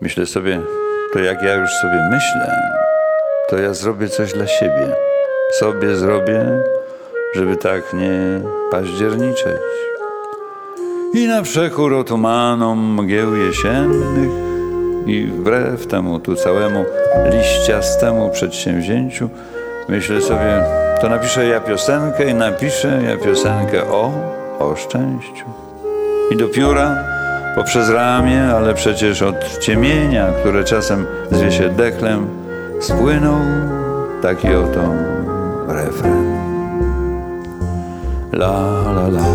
[0.00, 0.60] myślę sobie,
[1.12, 2.56] to jak ja już sobie myślę,
[3.52, 4.94] to ja zrobię coś dla siebie.
[5.58, 6.46] Sobie zrobię,
[7.34, 9.62] żeby tak nie październiczeć.
[11.14, 14.30] I na przekór otumanom mgieł jesiennych
[15.06, 16.84] i wbrew temu tu całemu
[17.32, 19.28] liściastemu przedsięwzięciu
[19.88, 20.64] myślę sobie,
[21.00, 24.12] to napiszę ja piosenkę i napiszę ja piosenkę o,
[24.58, 25.44] o szczęściu.
[26.30, 26.96] I do pióra
[27.56, 32.41] poprzez ramię, ale przecież od ciemienia, które czasem zwie się dechlem,
[32.82, 33.40] spłynął
[34.22, 34.80] taki oto
[35.68, 36.32] refren.
[38.32, 38.52] La
[38.92, 39.26] la la.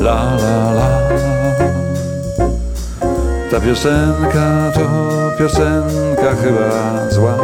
[0.00, 0.88] La la la.
[3.50, 4.80] Ta piosenka to
[5.38, 7.34] piosenka chyba zła.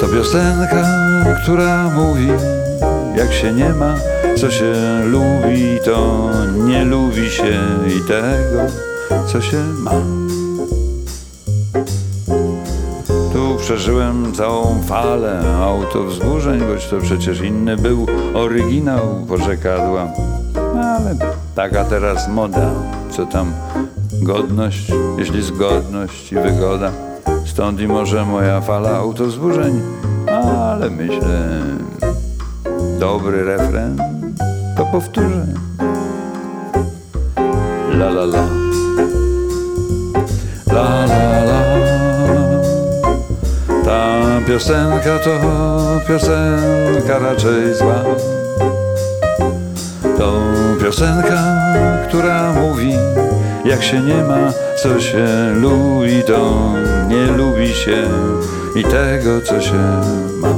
[0.00, 0.84] To piosenka,
[1.42, 2.28] która mówi
[3.16, 3.94] Jak się nie ma,
[4.36, 4.74] co się
[5.04, 6.30] lubi To
[6.66, 7.60] nie lubi się
[7.96, 8.66] i tego,
[9.26, 9.92] co się ma
[13.72, 20.08] przeżyłem całą falę autowzburzeń, choć to przecież inny był oryginał porzekadła.
[20.74, 21.16] Ale
[21.54, 22.70] taka teraz moda,
[23.10, 23.52] co tam
[24.22, 26.90] godność, jeśli zgodność i wygoda.
[27.46, 29.80] Stąd i może moja fala autowzburzeń,
[30.62, 31.60] ale myślę,
[33.00, 33.96] dobry refren,
[34.76, 35.46] to powtórzę.
[37.92, 38.24] La la.
[38.24, 38.61] La
[44.46, 45.40] piosenka to
[46.08, 48.04] piosenka raczej zła.
[50.18, 50.40] To
[50.82, 51.42] piosenka,
[52.08, 52.94] która mówi,
[53.64, 54.52] jak się nie ma,
[54.82, 56.72] co się lubi, to
[57.08, 58.08] nie lubi się
[58.76, 60.00] i tego, co się
[60.40, 60.54] ma.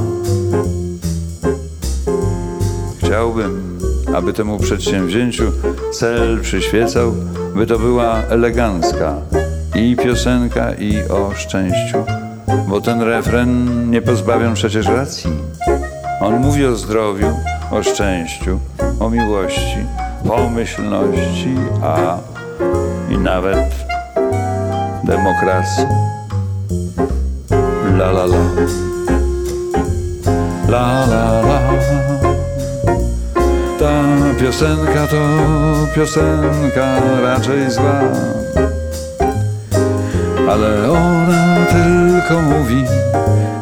[3.03, 3.79] Chciałbym,
[4.15, 5.51] aby temu przedsięwzięciu
[5.91, 7.13] cel przyświecał,
[7.55, 9.15] by to była elegancka
[9.75, 12.03] i piosenka, i o szczęściu,
[12.67, 15.31] bo ten refren nie pozbawiam przecież racji.
[16.21, 17.27] On mówi o zdrowiu,
[17.71, 18.59] o szczęściu,
[18.99, 19.77] o miłości,
[20.27, 22.17] pomyślności, a
[23.09, 23.85] i nawet
[25.03, 25.85] demokracji.
[27.97, 28.43] La la la.
[30.67, 31.59] La la la.
[33.79, 33.91] Ta
[34.39, 35.21] piosenka to
[35.95, 38.01] piosenka raczej zła.
[40.49, 42.83] Ale ona tylko mówi,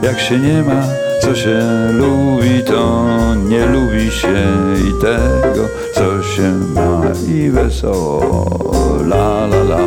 [0.02, 0.84] jak się nie ma,
[1.22, 1.60] co się
[1.91, 4.50] lubi, to nie lubi się
[4.89, 8.60] i tego, co się ma i wesoło.
[9.06, 9.80] La la la.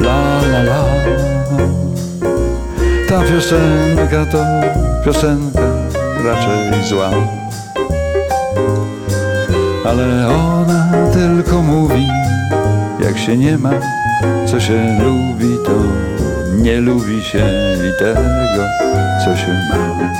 [0.00, 0.84] La la la.
[3.08, 4.38] Ta piosenka to
[5.04, 5.66] piosenka
[6.24, 7.10] raczej zła.
[9.86, 12.06] Ale ona tylko mówi,
[13.00, 13.70] jak się nie ma,
[14.46, 15.82] co się lubi, to
[16.62, 17.46] nie lubi się
[17.88, 18.20] i tego,
[19.24, 20.10] co się ma.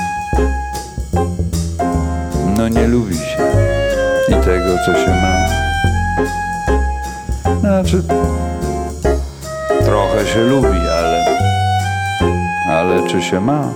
[2.57, 3.43] No nie lubi się
[4.29, 5.47] i tego, co się ma.
[7.59, 8.03] Znaczy,
[9.85, 11.25] trochę się lubi, ale,
[12.69, 13.73] ale czy się ma?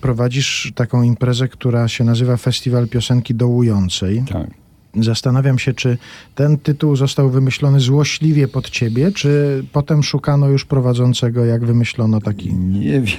[0.00, 4.24] Prowadzisz taką imprezę, która się nazywa Festiwal Piosenki Dołującej.
[4.32, 4.59] Tak.
[4.94, 5.98] Zastanawiam się, czy
[6.34, 12.54] ten tytuł został wymyślony złośliwie pod ciebie, czy potem szukano już prowadzącego, jak wymyślono taki.
[12.54, 13.16] Nie wiem,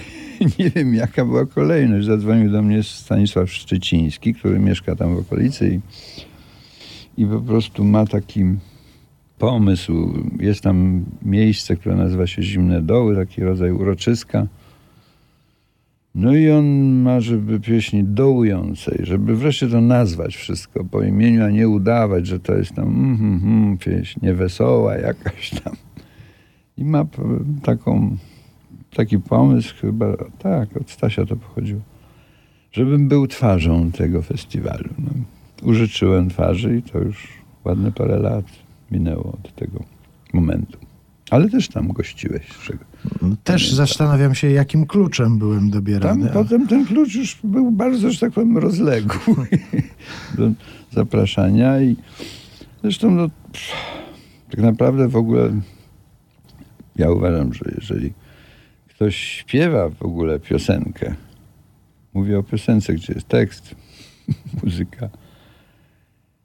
[0.60, 2.06] nie wiem, jaka była kolejność.
[2.06, 5.80] Zadzwonił do mnie Stanisław Szczyciński, który mieszka tam w okolicy
[7.18, 8.46] i, i po prostu ma taki
[9.38, 10.14] pomysł.
[10.40, 14.48] Jest tam miejsce, które nazywa się Zimne Doły, taki rodzaj uroczyska.
[16.16, 16.66] No i on
[17.02, 22.40] ma, żeby pieśni dołującej, żeby wreszcie to nazwać wszystko po imieniu, a nie udawać, że
[22.40, 25.76] to jest tam mm, mm, mm, pieśń niewesoła jakaś tam.
[26.78, 27.06] I ma
[27.64, 28.18] taką,
[28.96, 30.06] taki pomysł chyba,
[30.40, 31.82] tak, od Stasia to pochodziło,
[32.72, 34.90] żebym był twarzą tego festiwalu.
[35.00, 35.12] No,
[35.64, 37.28] użyczyłem twarzy i to już
[37.66, 38.46] ładne parę lat
[38.92, 39.84] minęło od tego
[40.34, 40.78] momentu.
[41.32, 42.42] Ale też tam gościłeś.
[42.66, 42.86] czego-
[43.44, 46.30] Też zastanawiam się, jakim kluczem byłem Tam dobierany.
[46.30, 49.48] a- potem ten klucz już był bardzo, że tak powiem, rozległy
[50.38, 50.52] do
[50.92, 51.96] zapraszania i
[52.82, 53.72] zresztą no, pff,
[54.52, 55.62] tak naprawdę w ogóle
[56.96, 58.14] ja uważam, że jeżeli
[58.90, 61.16] ktoś śpiewa w ogóle piosenkę,
[62.14, 63.76] mówię o piosence, gdzie jest tekst,
[64.64, 65.10] muzyka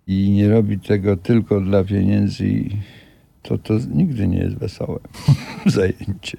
[0.07, 2.45] i nie robi tego tylko dla pieniędzy,
[3.47, 4.99] to to nigdy nie jest wesołe
[5.67, 6.39] zajęcie.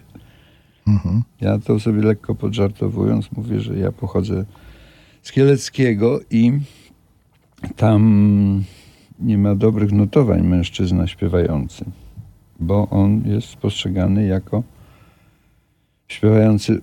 [0.88, 1.24] Mhm.
[1.42, 4.46] Ja to sobie lekko podżartowując mówię, że ja pochodzę
[5.24, 6.52] z Kieleckiego i
[7.76, 8.64] tam
[9.20, 11.86] nie ma dobrych notowań mężczyzna śpiewający,
[12.60, 14.64] bo on jest postrzegany jako
[16.08, 16.82] śpiewający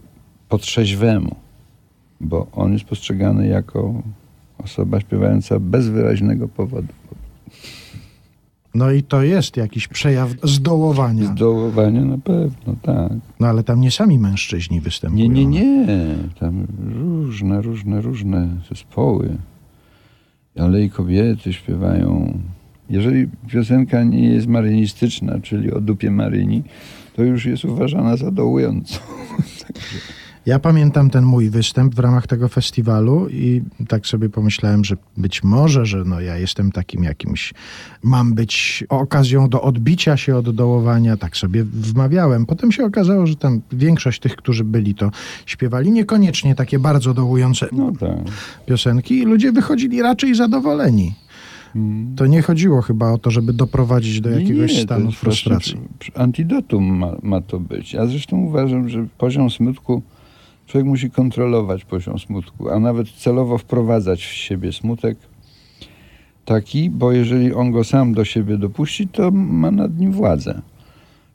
[0.48, 1.36] po trzeźwemu,
[2.20, 4.02] bo on jest postrzegany jako
[4.58, 6.92] osoba śpiewająca bez wyraźnego powodu.
[8.74, 11.24] No i to jest jakiś przejaw zdołowania.
[11.24, 13.12] Zdołowanie na pewno, tak.
[13.40, 15.24] No ale tam nie sami mężczyźni występują.
[15.24, 15.86] Nie, nie, nie.
[16.40, 19.36] Tam różne, różne, różne zespoły.
[20.58, 22.38] Ale i kobiety śpiewają.
[22.90, 26.62] Jeżeli piosenka nie jest marynistyczna, czyli o dupie Maryni,
[27.16, 28.98] to już jest uważana za dołującą.
[30.46, 35.44] Ja pamiętam ten mój występ w ramach tego festiwalu i tak sobie pomyślałem, że być
[35.44, 37.54] może, że no ja jestem takim jakimś,
[38.02, 42.46] mam być okazją do odbicia się od dołowania, tak sobie wmawiałem.
[42.46, 45.10] Potem się okazało, że tam większość tych, którzy byli, to
[45.46, 48.10] śpiewali niekoniecznie takie bardzo dołujące No tak.
[48.66, 51.14] piosenki i ludzie wychodzili raczej zadowoleni.
[51.76, 52.16] Mm.
[52.16, 55.76] To nie chodziło chyba o to, żeby doprowadzić do jakiegoś nie, stanu frustracji.
[56.14, 57.92] Antidotum ma, ma to być.
[57.92, 60.02] Ja zresztą uważam, że poziom smutku,
[60.66, 65.18] człowiek musi kontrolować poziom smutku, a nawet celowo wprowadzać w siebie smutek
[66.44, 70.62] taki, bo jeżeli on go sam do siebie dopuści, to ma nad nim władzę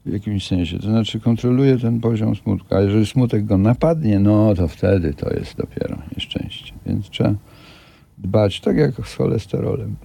[0.05, 0.79] w jakimś sensie.
[0.79, 5.29] To znaczy kontroluje ten poziom smutku, a jeżeli smutek go napadnie, no to wtedy to
[5.33, 6.73] jest dopiero nieszczęście.
[6.85, 7.33] Więc trzeba
[8.17, 9.95] dbać, tak jak z cholesterolem.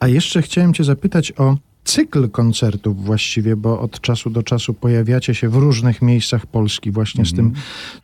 [0.00, 5.34] A jeszcze chciałem cię zapytać o cykl koncertów właściwie, bo od czasu do czasu pojawiacie
[5.34, 7.52] się w różnych miejscach Polski właśnie z tym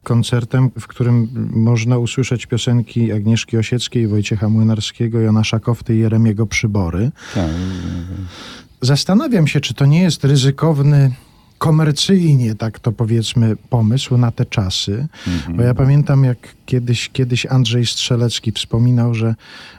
[0.03, 7.11] koncertem, w którym można usłyszeć piosenki Agnieszki Osieckiej, Wojciecha Młynarskiego, Jana Szakowty i Jeremiego Przybory.
[7.35, 7.51] Tak.
[8.81, 11.13] Zastanawiam się, czy to nie jest ryzykowny
[11.59, 15.07] komercyjnie, tak to powiedzmy, pomysł na te czasy.
[15.57, 19.35] Bo ja pamiętam, jak kiedyś, kiedyś Andrzej Strzelecki wspominał, że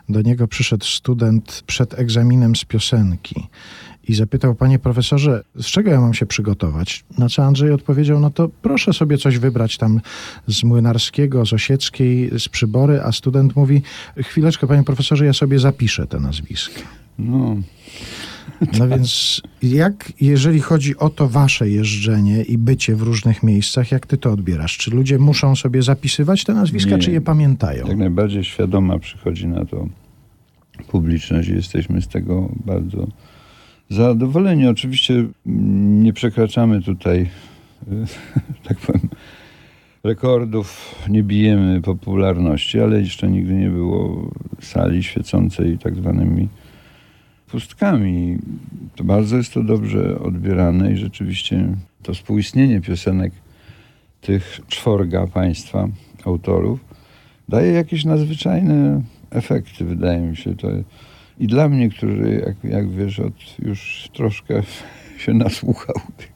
[0.09, 3.47] do niego przyszedł student przed egzaminem z piosenki
[4.07, 7.03] i zapytał, panie profesorze, z czego ja mam się przygotować?
[7.17, 10.01] Na co Andrzej odpowiedział, no to proszę sobie coś wybrać tam
[10.47, 13.81] z Młynarskiego, z Osieckiej, z Przybory, a student mówi,
[14.17, 16.81] chwileczkę, panie profesorze, ja sobie zapiszę te nazwiska.
[17.19, 17.55] No,
[18.79, 24.05] No więc jak, jeżeli chodzi o to wasze jeżdżenie i bycie w różnych miejscach, jak
[24.05, 24.77] ty to odbierasz?
[24.77, 26.97] Czy ludzie muszą sobie zapisywać te nazwiska, Nie.
[26.97, 27.87] czy je pamiętają?
[27.87, 29.87] jak najbardziej świadoma przychodzi na to
[30.87, 33.07] publiczność i jesteśmy z tego bardzo
[33.89, 34.67] zadowoleni.
[34.67, 37.29] Oczywiście mm, nie przekraczamy tutaj,
[37.91, 38.05] y,
[38.67, 39.09] tak powiem,
[40.03, 44.31] rekordów, nie bijemy popularności, ale jeszcze nigdy nie było
[44.61, 46.47] sali świecącej tak zwanymi
[47.51, 48.37] pustkami.
[48.95, 51.67] To bardzo jest to dobrze odbierane i rzeczywiście
[52.03, 53.33] to współistnienie piosenek
[54.21, 55.87] tych czworga państwa
[56.25, 56.79] autorów
[57.49, 60.55] daje jakieś nadzwyczajne efekty, wydaje mi się.
[60.55, 60.67] To
[61.39, 64.61] I dla mnie, który, jak, jak wiesz, od już troszkę
[65.23, 66.33] się nasłuchał tych,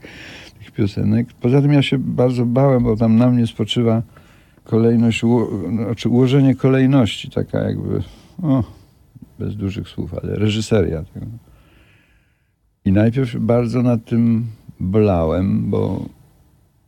[0.59, 1.27] tych piosenek.
[1.33, 4.01] Poza tym ja się bardzo bałem, bo tam na mnie spoczywa
[4.63, 5.21] kolejność,
[5.69, 8.03] znaczy ułożenie kolejności, taka jakby,
[8.43, 8.63] o,
[9.39, 11.25] bez dużych słów, ale reżyseria tego.
[12.85, 14.45] I najpierw bardzo nad tym
[14.79, 16.05] bolałem, bo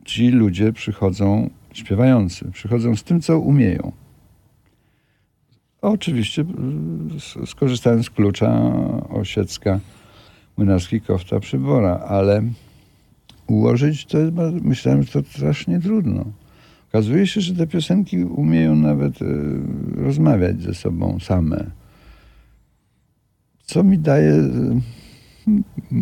[0.06, 3.92] ci ludzie przychodzą, śpiewający, przychodzą z tym, co umieją.
[5.84, 6.46] Oczywiście
[7.44, 8.74] y, skorzystałem z klucza
[9.10, 9.80] Osiecka,
[10.58, 12.44] Młynarski, Kofta, Przybora, ale
[13.48, 14.18] ułożyć to
[14.62, 16.26] myślałem, że to strasznie trudno.
[16.90, 19.26] Okazuje się, że te piosenki umieją nawet y,
[19.96, 21.66] rozmawiać ze sobą same.
[23.66, 24.82] Co mi daje y,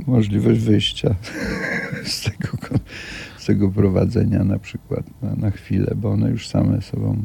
[0.08, 1.16] możliwość wyjścia
[2.04, 2.58] z tego,
[3.38, 7.18] z tego prowadzenia na przykład na, na chwilę, bo one już same sobą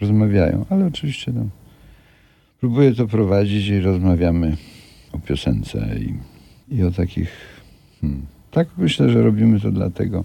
[0.00, 0.64] rozmawiają.
[0.70, 1.46] Ale oczywiście no,
[2.60, 4.56] próbuję to prowadzić i rozmawiamy
[5.12, 6.14] o piosence i,
[6.76, 7.30] i o takich...
[8.00, 10.24] Hmm, tak myślę, że robimy to dlatego.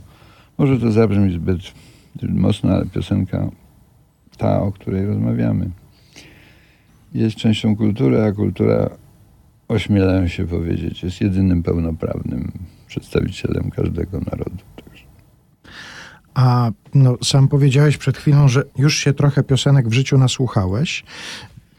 [0.58, 1.62] Może to zabrzmi zbyt,
[2.16, 3.50] zbyt mocno, ale piosenka
[4.38, 5.70] ta, o której rozmawiamy,
[7.14, 8.90] jest częścią kultury, a kultura,
[9.68, 12.52] ośmielają się powiedzieć, jest jedynym pełnoprawnym
[12.88, 14.72] przedstawicielem każdego narodu.
[16.34, 21.04] A no, sam powiedziałeś przed chwilą, że już się trochę piosenek w życiu nasłuchałeś.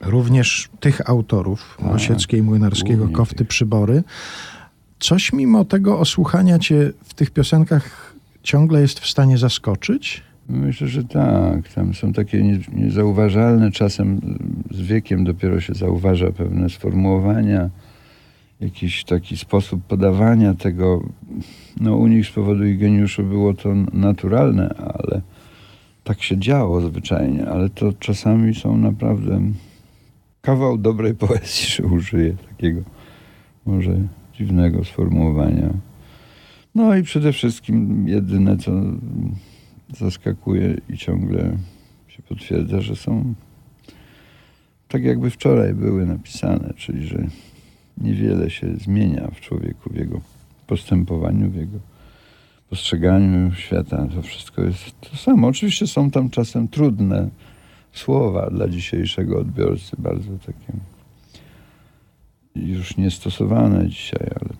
[0.02, 3.48] Również tych autorów, Tak, Osieckiej, Młynarskiego, Kofty, tych.
[3.48, 4.02] Przybory.
[4.98, 10.22] Coś mimo tego osłuchania cię w tych piosenkach ciągle jest w stanie zaskoczyć?
[10.48, 11.68] Myślę, że tak.
[11.74, 14.20] Tam są takie nie- niezauważalne, czasem
[14.70, 17.70] z wiekiem dopiero się zauważa pewne sformułowania,
[18.60, 21.02] jakiś taki sposób podawania tego.
[21.80, 25.20] No u nich z powodu ich geniuszu było to naturalne, ale
[26.04, 29.40] tak się działo zwyczajnie, ale to czasami są naprawdę
[30.42, 32.80] kawał dobrej poezji, że użyję takiego
[33.66, 33.94] może
[34.34, 35.70] dziwnego sformułowania.
[36.74, 38.72] No i przede wszystkim jedyne, co
[39.96, 41.56] zaskakuje i ciągle
[42.08, 43.34] się potwierdza, że są
[44.88, 47.26] tak jakby wczoraj były napisane, czyli że
[47.98, 50.20] niewiele się zmienia w człowieku, w jego
[50.66, 51.78] postępowaniu, w jego
[52.70, 54.08] postrzeganiu świata.
[54.14, 55.48] To wszystko jest to samo.
[55.48, 57.28] Oczywiście są tam czasem trudne
[57.92, 60.72] słowa dla dzisiejszego odbiorcy, bardzo takie
[62.56, 64.50] już niestosowane dzisiaj, ale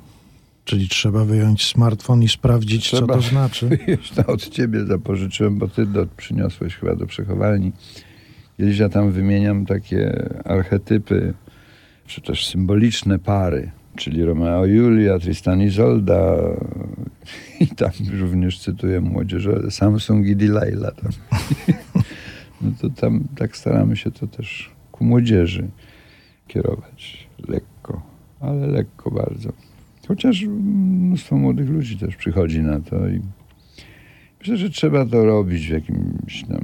[0.65, 3.15] Czyli trzeba wyjąć smartfon i sprawdzić, co Trzeba.
[3.15, 3.79] to znaczy.
[3.87, 7.73] Już to od ciebie zapożyczyłem, bo ty do, przyniosłeś chyba do przechowalni.
[8.57, 11.35] Kiedyś ja tam wymieniam takie archetypy,
[12.07, 16.37] czy też symboliczne pary, czyli Romeo Julia, Tristan i Izolda
[17.61, 20.95] i tam również cytuję młodzież, Samsung i Delilah.
[20.95, 21.11] Tam.
[22.63, 25.69] No to tam tak staramy się to też ku młodzieży
[26.49, 28.03] kierować lekko,
[28.41, 29.53] ale lekko bardzo.
[30.09, 33.21] Chociaż mnóstwo młodych ludzi też przychodzi na to i
[34.41, 36.63] myślę, że trzeba to robić w jakimś tam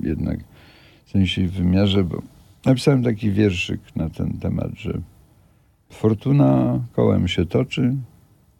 [0.00, 0.38] jednak
[1.12, 2.22] sensie i wymiarze, bo
[2.64, 5.00] napisałem taki wierszyk na ten temat, że
[5.90, 7.94] fortuna kołem się toczy,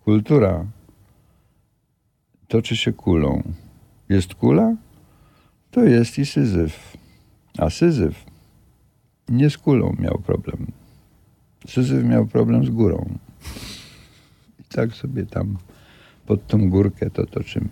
[0.05, 0.67] kultura
[2.49, 3.43] toczy się kulą.
[4.09, 4.77] Jest kula,
[5.73, 6.97] to jest i Syzyf.
[7.59, 8.25] A Syzyf
[9.29, 10.67] nie z kulą miał problem.
[11.69, 13.19] Syzyf miał problem z górą.
[14.69, 15.57] tak sobie tam
[16.27, 17.69] pod tą górkę to toczymy.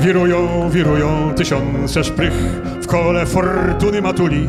[0.00, 2.34] Wirują, wirują tysiące szprych
[2.82, 4.46] w kole fortuny matuli.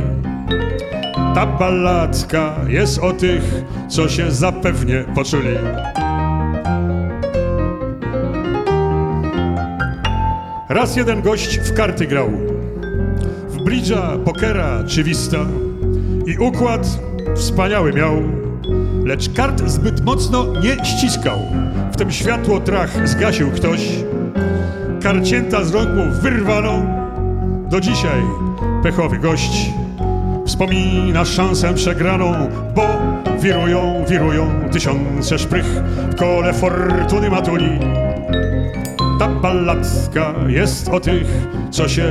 [1.35, 3.43] Ta balladka jest o tych,
[3.89, 5.57] co się zapewnie poczuli.
[10.69, 12.29] Raz jeden gość w karty grał,
[13.49, 15.37] w bridża, pokera czy wista
[16.25, 16.99] i układ
[17.35, 18.13] wspaniały miał,
[19.05, 21.39] lecz kart zbyt mocno nie ściskał.
[21.93, 23.79] Wtem światło trach zgasił ktoś,
[25.03, 26.81] karcięta z rąk mu wyrwano.
[27.69, 28.21] Do dzisiaj
[28.83, 29.71] pechowy gość
[30.45, 32.83] wspomina szansę przegraną, bo
[33.39, 35.65] wirują, wirują tysiące szprych
[36.11, 37.79] w kole fortuny matuli.
[39.19, 42.03] Ta balladka jest o tych, co się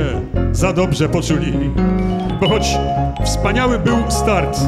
[0.51, 1.53] za dobrze poczuli.
[2.41, 2.77] Bo choć
[3.25, 4.59] wspaniały był start,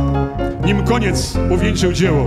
[0.65, 2.25] nim koniec uwieńczył dzieło,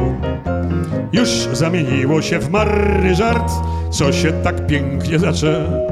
[1.13, 3.53] już zamieniło się w marny żart,
[3.91, 5.85] co się tak pięknie zaczęło.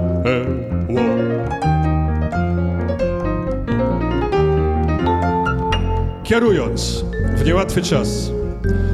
[6.24, 7.04] Kierując
[7.36, 8.30] w niełatwy czas,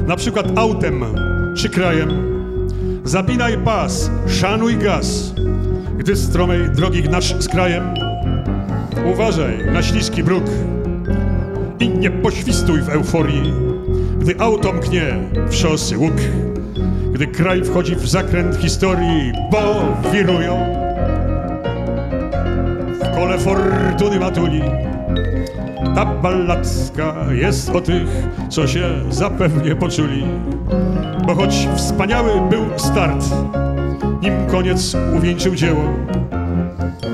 [0.07, 1.03] na przykład autem
[1.57, 2.38] czy krajem,
[3.09, 5.33] zapinaj pas, szanuj gaz,
[5.97, 7.83] gdy stromej drogi gnasz z krajem.
[9.13, 10.43] Uważaj na śliski bruk
[11.79, 13.53] i nie poświstuj w euforii,
[14.19, 15.03] gdy auto mknie
[15.49, 16.13] w szosy łuk,
[17.13, 20.65] gdy kraj wchodzi w zakręt historii, bo wirują
[22.93, 24.61] w kole fortuny matuli.
[25.95, 30.23] Ta balladka jest o tych, co się zapewnie poczuli.
[31.27, 33.25] Bo choć wspaniały był start,
[34.21, 35.83] nim koniec uwieńczył dzieło,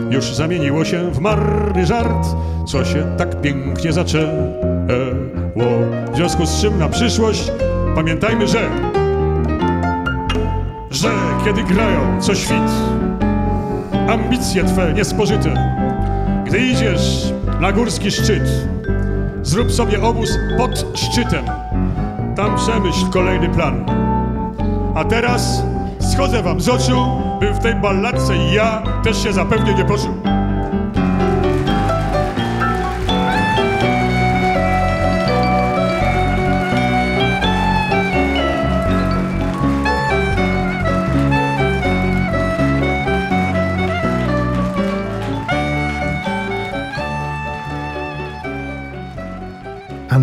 [0.10, 2.28] już zamieniło się w marny żart,
[2.68, 4.44] co się tak pięknie zaczęło.
[6.14, 7.52] W związku z czym na przyszłość
[7.96, 8.70] pamiętajmy, że
[10.92, 11.10] że
[11.46, 12.72] kiedy grają co świt,
[14.08, 15.54] ambicje twe niespożyte,
[16.46, 18.44] gdy idziesz na górski szczyt,
[19.44, 21.46] zrób sobie obóz pod szczytem,
[22.36, 23.86] tam przemyśl kolejny plan.
[24.96, 25.64] A teraz
[26.00, 27.06] schodzę wam z oczu,
[27.40, 30.15] by w tej balladce ja też się zapewnie nie poczuł.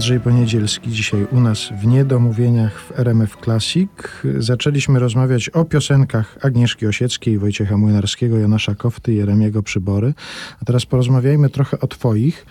[0.03, 3.91] Andrzej Poniedzielski dzisiaj u nas w Niedomówieniach w RMF Classic.
[4.39, 10.15] Zaczęliśmy rozmawiać o piosenkach Agnieszki Osieckiej, Wojciecha Młynarskiego, Janasza Kofty, Jeremiego Przybory.
[10.63, 12.47] A teraz porozmawiajmy trochę o twoich.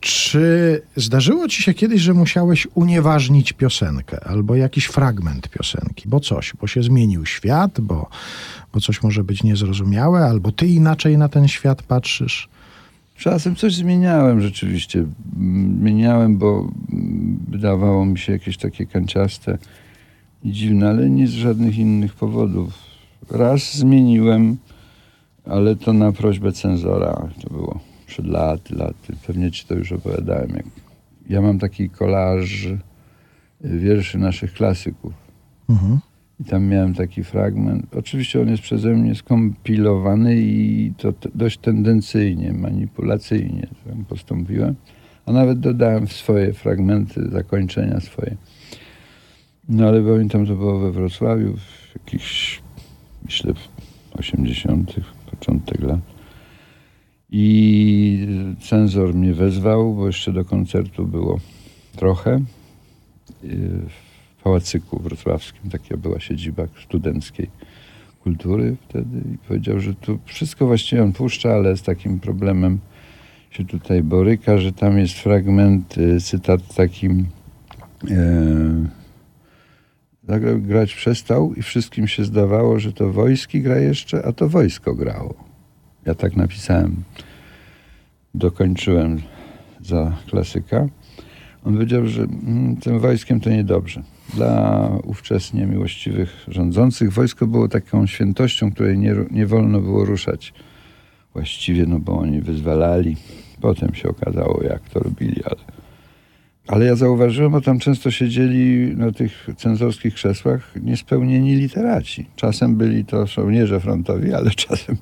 [0.00, 6.08] Czy zdarzyło ci się kiedyś, że musiałeś unieważnić piosenkę albo jakiś fragment piosenki?
[6.08, 8.08] Bo coś, bo się zmienił świat, bo,
[8.72, 12.48] bo coś może być niezrozumiałe, albo ty inaczej na ten świat patrzysz?
[13.20, 15.04] Czasem coś zmieniałem rzeczywiście.
[15.80, 16.68] Zmieniałem, bo
[17.48, 19.58] wydawało mi się jakieś takie kanciaste
[20.44, 22.72] i dziwne, ale nie z żadnych innych powodów.
[23.30, 24.56] Raz zmieniłem,
[25.44, 27.28] ale to na prośbę cenzora.
[27.42, 29.16] To było przed laty, laty.
[29.26, 30.50] Pewnie ci to już opowiadałem.
[31.28, 32.68] Ja mam taki kolaż
[33.60, 35.12] wierszy naszych klasyków.
[35.68, 35.98] Mhm.
[36.40, 37.86] I tam miałem taki fragment.
[37.96, 43.66] Oczywiście on jest przeze mnie skompilowany i to dość tendencyjnie, manipulacyjnie
[44.08, 44.74] postąpiłem.
[45.26, 48.36] A nawet dodałem swoje fragmenty, zakończenia swoje.
[49.68, 52.62] No ale pamiętam, to było we Wrocławiu w jakichś,
[53.24, 53.68] myślę, w
[54.18, 54.94] 80.,
[55.30, 56.00] początek lat.
[57.30, 58.26] I
[58.60, 61.40] cenzor mnie wezwał, bo jeszcze do koncertu było
[61.96, 62.40] trochę.
[64.44, 67.50] Pałacyku Wrocławskim, taka była siedziba studenckiej
[68.22, 72.78] kultury wtedy i powiedział, że tu wszystko właściwie on puszcza, ale z takim problemem
[73.50, 77.26] się tutaj boryka, że tam jest fragment, y, cytat takim
[78.10, 78.86] e,
[80.28, 84.94] zagrał, grać przestał i wszystkim się zdawało, że to wojski gra jeszcze, a to wojsko
[84.94, 85.34] grało.
[86.06, 87.02] Ja tak napisałem.
[88.34, 89.20] Dokończyłem
[89.82, 90.86] za klasyka.
[91.64, 94.02] On powiedział, że mm, tym wojskiem to niedobrze.
[94.34, 100.52] Dla ówczesnie miłościwych rządzących wojsko było taką świętością, której nie, nie wolno było ruszać.
[101.32, 103.16] Właściwie, no bo oni wyzwalali.
[103.60, 105.80] Potem się okazało, jak to robili, ale...
[106.66, 112.26] Ale ja zauważyłem, bo tam często siedzieli na tych cenzorskich krzesłach niespełnieni literaci.
[112.36, 114.96] Czasem byli to żołnierze frontowi, ale czasem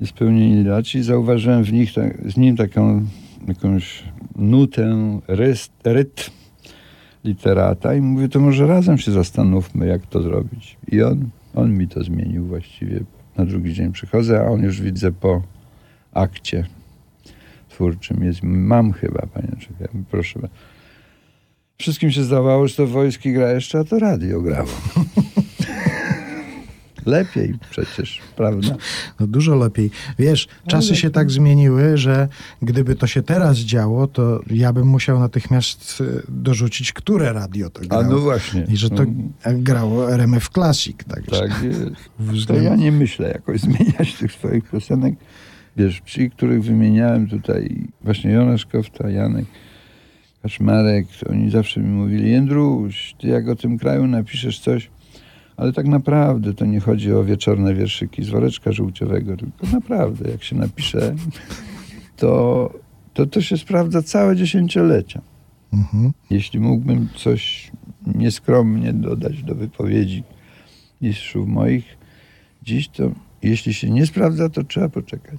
[0.00, 1.02] niespełnieni literaci.
[1.02, 1.90] Zauważyłem w nich,
[2.26, 3.06] z nim taką
[3.48, 4.02] jakąś
[4.36, 5.20] nutę,
[5.84, 6.37] rytm
[7.24, 10.76] literata i mówię, to może razem się zastanówmy, jak to zrobić.
[10.92, 13.00] I on, on mi to zmienił właściwie.
[13.36, 15.42] Na drugi dzień przychodzę, a on już widzę po
[16.12, 16.66] akcie
[17.68, 18.42] twórczym jest.
[18.42, 20.40] Mam chyba, panie czekaj, proszę.
[21.78, 24.68] Wszystkim się zdawało, że to wojski gra jeszcze, a to radio grało.
[27.08, 28.76] Lepiej przecież, prawda?
[29.20, 29.90] No dużo lepiej.
[30.18, 32.28] Wiesz, czasy się tak zmieniły, że
[32.62, 37.80] gdyby to się teraz działo, to ja bym musiał natychmiast e, dorzucić, które radio to
[37.82, 38.04] A grało.
[38.04, 38.66] no właśnie.
[38.68, 40.96] I że to No, grało RMF Classic.
[41.08, 41.40] Także.
[41.48, 41.80] Tak jest.
[42.26, 45.14] To względ- ja nie myślę jakoś zmieniać tych swoich piosenek.
[45.76, 49.44] Wiesz, ci, których wymieniałem tutaj, właśnie Jonasz Kofta, Janek
[50.42, 54.90] Kaczmarek, to oni zawsze mi mówili, Jędruś, ty jak o tym kraju napiszesz coś,
[55.58, 60.44] ale tak naprawdę to nie chodzi o wieczorne wierszyki z woreczka żółciowego, tylko naprawdę, jak
[60.44, 61.14] się napisze,
[62.16, 62.70] to
[63.18, 65.22] to, to się sprawdza całe dziesięciolecia.
[65.72, 66.12] Mhm.
[66.30, 67.70] Jeśli mógłbym coś
[68.06, 70.24] nieskromnie dodać do wypowiedzi
[71.00, 71.98] mistrzów moich
[72.62, 73.10] dziś, to
[73.42, 75.38] jeśli się nie sprawdza, to trzeba poczekać.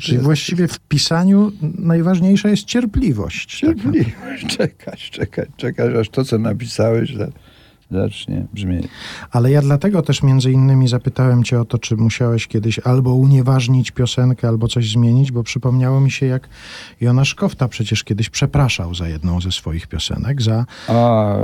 [0.00, 3.60] Czyli właściwie w pisaniu najważniejsza jest cierpliwość.
[3.60, 7.14] Tak Cierpliwość, czekać, czekać, czekać, aż to, co napisałeś,
[7.94, 8.88] zacznie brzmieć.
[9.30, 13.90] Ale ja dlatego też między innymi zapytałem cię o to, czy musiałeś kiedyś albo unieważnić
[13.90, 16.48] piosenkę, albo coś zmienić, bo przypomniało mi się, jak
[17.00, 21.36] Jonasz Kofta przecież kiedyś przepraszał za jedną ze swoich piosenek, za A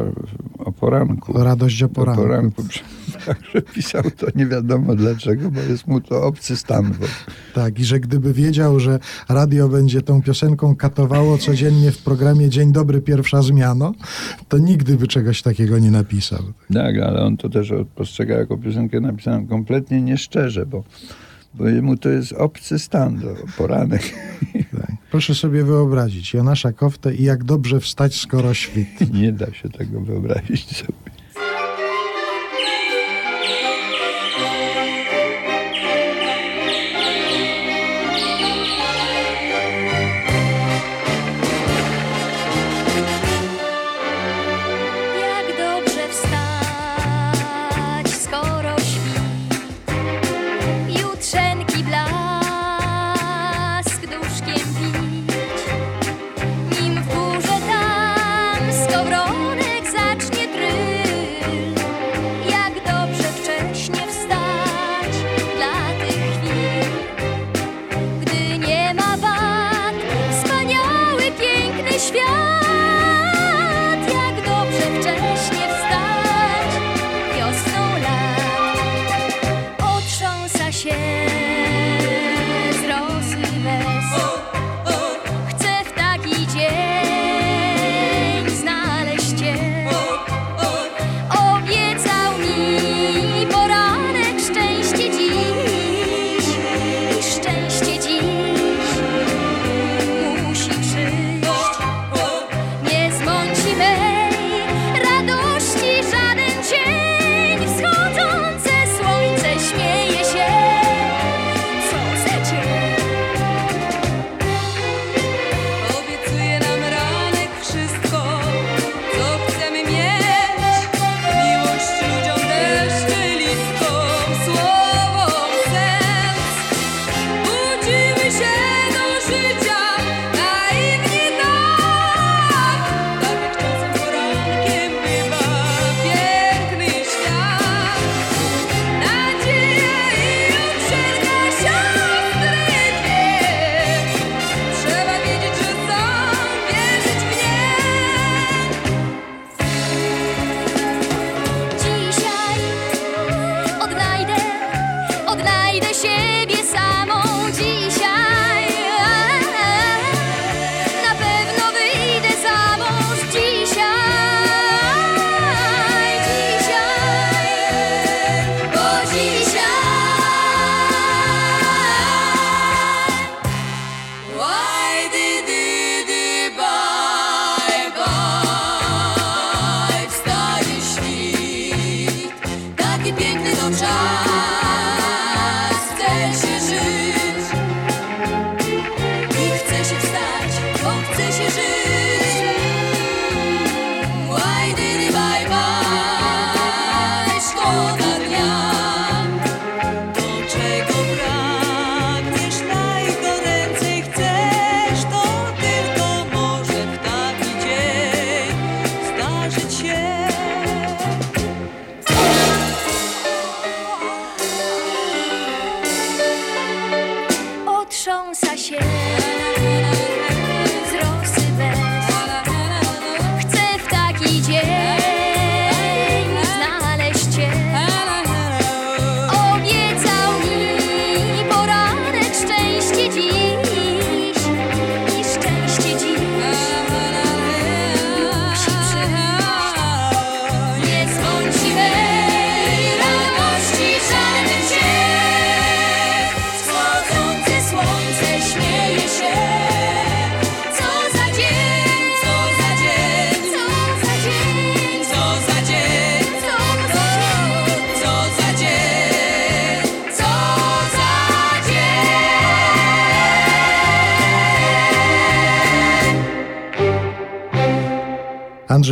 [0.58, 1.32] o poranku.
[1.42, 2.22] Radość o poranku.
[2.22, 2.62] O poranku.
[3.26, 6.92] Także pisał to nie wiadomo dlaczego, bo jest mu to obcy stan.
[7.00, 7.06] Bo
[7.54, 8.98] Tak, i że gdyby wiedział, że
[9.28, 13.92] radio będzie tą piosenką katowało codziennie w programie Dzień dobry, pierwsza zmiano,
[14.48, 16.39] to nigdy by czegoś takiego nie napisał.
[16.74, 20.84] Tak, ale on to też postrzega jako piosenkę napisaną kompletnie nieszczerze, bo,
[21.54, 24.02] bo jemu to jest obcy stan, do poranek.
[24.52, 24.92] Tak.
[25.10, 29.14] Proszę sobie wyobrazić Jonasza Koftę i jak dobrze wstać, skoro świt.
[29.14, 30.92] Nie da się tego wyobrazić sobie.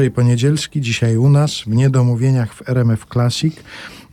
[0.09, 3.55] Andrzej Poniedzielski, dzisiaj u nas w Niedomówieniach w RMF Classic.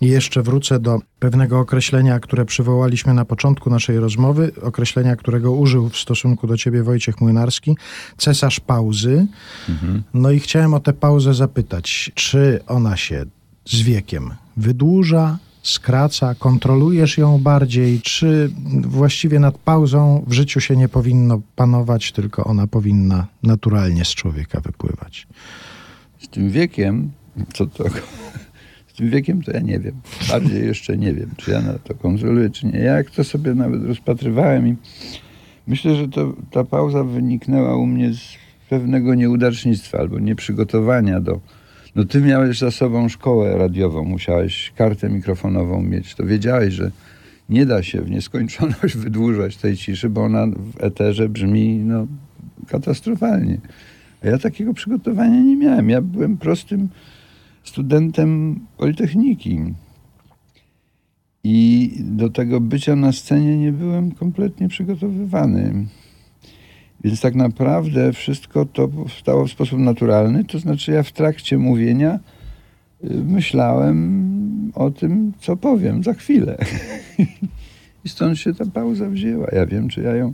[0.01, 5.89] I jeszcze wrócę do pewnego określenia, które przywołaliśmy na początku naszej rozmowy, określenia, którego użył
[5.89, 7.77] w stosunku do ciebie Wojciech Młynarski,
[8.17, 9.27] cesarz pauzy.
[10.13, 13.25] No i chciałem o tę pauzę zapytać, czy ona się
[13.65, 20.89] z wiekiem wydłuża, skraca, kontrolujesz ją bardziej, czy właściwie nad pauzą w życiu się nie
[20.89, 25.27] powinno panować, tylko ona powinna naturalnie z człowieka wypływać?
[26.25, 27.11] Z tym wiekiem,
[27.53, 27.83] co to...
[28.87, 29.93] Z tym wiekiem to ja nie wiem.
[30.29, 32.79] Bardziej jeszcze nie wiem, czy ja na to kontroluję, czy nie.
[32.79, 34.75] Ja jak to sobie nawet rozpatrywałem i
[35.67, 38.21] myślę, że to, ta pauza wyniknęła u mnie z
[38.69, 41.39] pewnego nieudacznictwa albo nieprzygotowania do...
[41.95, 46.15] No ty miałeś za sobą szkołę radiową, musiałeś kartę mikrofonową mieć.
[46.15, 46.91] To wiedziałeś, że
[47.49, 52.07] nie da się w nieskończoność wydłużać tej ciszy, bo ona w eterze brzmi no,
[52.67, 53.57] katastrofalnie.
[54.25, 55.89] Ja takiego przygotowania nie miałem.
[55.89, 56.89] Ja byłem prostym
[57.63, 59.59] studentem Politechniki.
[61.43, 65.85] I do tego bycia na scenie nie byłem kompletnie przygotowywany.
[67.03, 70.43] Więc tak naprawdę wszystko to powstało w sposób naturalny.
[70.43, 72.19] To znaczy, ja w trakcie mówienia
[73.03, 76.57] y, myślałem o tym, co powiem za chwilę.
[78.05, 79.47] I stąd się ta pauza wzięła.
[79.51, 80.33] Ja wiem, czy ja ją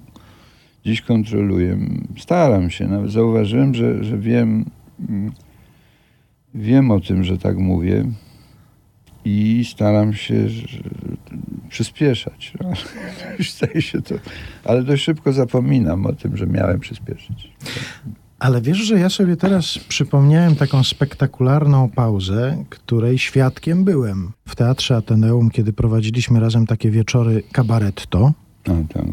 [0.85, 1.77] dziś kontroluję.
[2.17, 2.87] Staram się.
[2.87, 4.65] Nawet zauważyłem, że, że wiem.
[5.09, 5.31] mm,
[6.53, 8.05] Wiem o tym, że tak mówię
[9.25, 10.47] i staram się
[11.69, 12.53] przyspieszać.
[12.61, 12.71] No,
[13.43, 14.15] staje się to,
[14.63, 17.51] ale dość szybko zapominam o tym, że miałem przyspieszyć.
[18.39, 24.95] Ale wiesz, że ja sobie teraz przypomniałem taką spektakularną pauzę, której świadkiem byłem w Teatrze
[24.95, 28.33] Ateneum, kiedy prowadziliśmy razem takie wieczory kabaretto.
[28.65, 29.05] A, tak.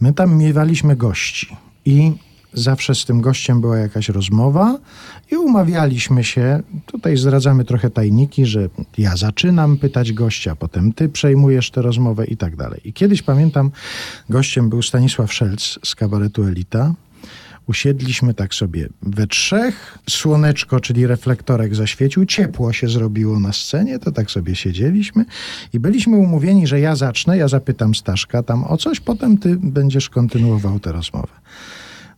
[0.00, 2.12] My tam miewaliśmy gości i
[2.52, 4.78] zawsze z tym gościem była jakaś rozmowa
[5.30, 8.68] i umawialiśmy się, tutaj zdradzamy trochę tajniki, że
[8.98, 12.80] ja zaczynam pytać gościa, potem ty przejmujesz tę rozmowę i tak dalej.
[12.84, 13.70] I kiedyś pamiętam,
[14.30, 16.94] gościem był Stanisław Szelc z kabaretu Elita.
[17.68, 24.12] Usiedliśmy tak sobie we trzech, słoneczko, czyli reflektorek zaświecił, ciepło się zrobiło na scenie, to
[24.12, 25.24] tak sobie siedzieliśmy
[25.72, 30.10] i byliśmy umówieni, że ja zacznę, ja zapytam Staszka tam o coś, potem ty będziesz
[30.10, 31.32] kontynuował tę rozmowę.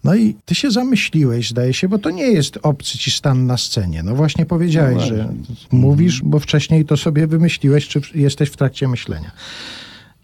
[0.04, 3.56] No i ty się zamyśliłeś, zdaje się, bo to nie jest obcy ci stan na
[3.56, 4.02] scenie.
[4.02, 5.32] No właśnie powiedziałeś, No że
[5.70, 9.30] mówisz, bo wcześniej to sobie wymyśliłeś, czy jesteś w trakcie myślenia.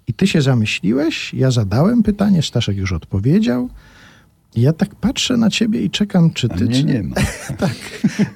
[0.08, 3.68] I ty się zamyśliłeś, ja zadałem pytanie, Staszek już odpowiedział.
[4.56, 6.68] Ja tak patrzę na ciebie i czekam, czy ty...
[6.68, 7.16] czy, nie ma.
[7.58, 7.74] tak,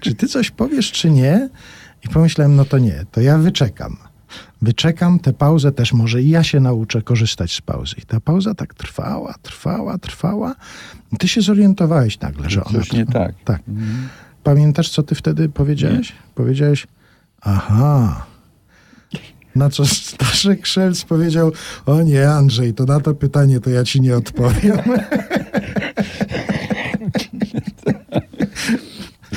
[0.00, 1.48] czy ty coś powiesz, czy nie?
[2.04, 3.96] I pomyślałem, no to nie, to ja wyczekam.
[4.62, 7.96] Wyczekam tę pauzę, też może i ja się nauczę korzystać z pauzy.
[7.98, 10.54] I ta pauza tak trwała, trwała, trwała.
[11.12, 12.78] I ty się zorientowałeś nagle, że ona...
[12.78, 13.34] Coś nie tak.
[13.44, 13.62] Tak.
[14.42, 16.12] Pamiętasz, co ty wtedy powiedziałeś?
[16.34, 16.86] Powiedziałeś,
[17.40, 18.26] aha.
[19.54, 21.52] Na co Staszek Szelc powiedział,
[21.86, 24.78] o nie Andrzej, to na to pytanie to ja ci nie odpowiem.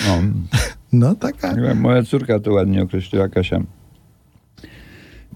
[0.07, 0.21] No,
[0.93, 1.75] No taka...
[1.75, 3.61] moja córka to ładnie określiła, Kasia,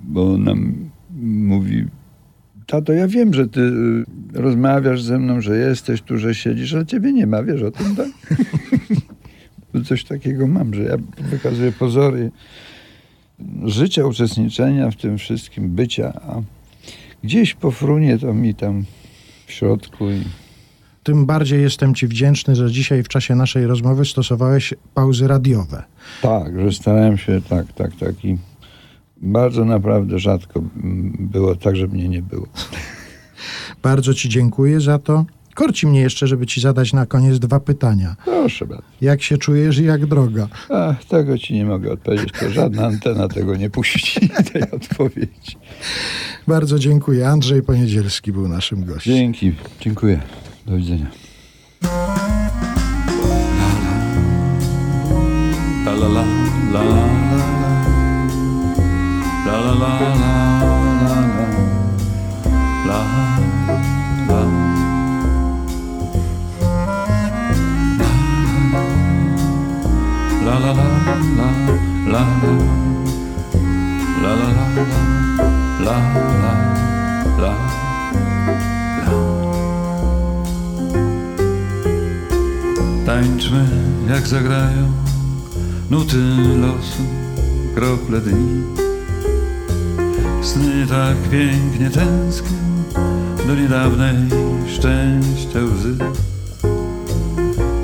[0.02, 0.90] bo ona m-
[1.22, 1.86] mówi,
[2.68, 4.04] tato, ja wiem, że ty y,
[4.34, 7.96] rozmawiasz ze mną, że jesteś tu, że siedzisz, ale ciebie nie ma, wiesz o tym,
[7.96, 8.08] tak?
[9.74, 12.32] Bo Coś takiego mam, że ja wykazuję pozory
[13.66, 16.42] życia, uczestniczenia w tym wszystkim, bycia, a
[17.24, 18.86] gdzieś po frunie to mi tam
[19.48, 20.24] w środku i
[21.08, 25.84] Tym bardziej jestem ci wdzięczny, że dzisiaj w czasie naszej rozmowy stosowałeś pauzy radiowe.
[26.22, 28.38] Tak, że starałem się, tak, tak, tak i
[29.18, 30.62] bardzo naprawdę rzadko
[31.20, 32.48] było tak, że mnie nie było.
[33.84, 35.26] Bardzo ci dziękuję za to.
[35.56, 38.16] Korci mnie jeszcze, żeby ci zadać na koniec dwa pytania.
[38.26, 38.84] Proszę bardzo.
[39.02, 40.48] Jak się czujesz i jak droga?
[40.70, 45.58] Ach, tego ci nie mogę odpowiedzieć, to żadna antena tego nie puści, tej odpowiedzi.
[46.48, 47.30] Bardzo dziękuję.
[47.30, 49.14] Andrzej Poniedzielski był naszym gościem.
[49.14, 50.22] Dzięki, dziękuję.
[50.68, 51.08] Do widzenia.
[51.82, 51.92] La.
[55.86, 56.24] La la la
[56.74, 56.84] la.
[59.46, 59.92] La la la.
[62.86, 63.14] La la la la.
[70.46, 70.88] La la la.
[72.08, 72.28] La la la la.
[75.84, 76.08] La la
[76.42, 76.47] la
[83.18, 83.66] Tańczmy
[84.10, 84.92] jak zagrają
[85.90, 86.18] nuty
[86.62, 87.04] losu,
[87.76, 88.64] krople dni.
[90.42, 92.58] Sny tak pięknie tęsknią
[93.48, 94.16] do niedawnej
[94.68, 95.98] szczęścia łzy.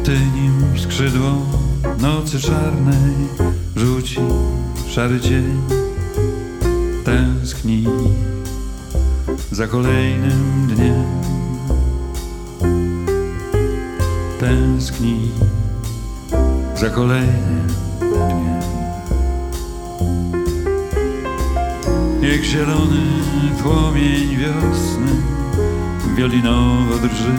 [0.04, 1.32] Ty nim skrzydło
[2.00, 3.28] nocy czarnej
[3.76, 4.20] rzuci
[4.88, 5.62] szary cień.
[7.06, 7.86] Tęskni
[9.52, 11.43] za kolejnym dniem.
[14.44, 15.32] Tęskni
[16.76, 17.68] za kolejnym
[18.10, 18.62] dniem.
[22.32, 23.02] Jak zielony
[23.64, 25.12] płomień wiosny
[26.16, 27.38] wiolinowo drży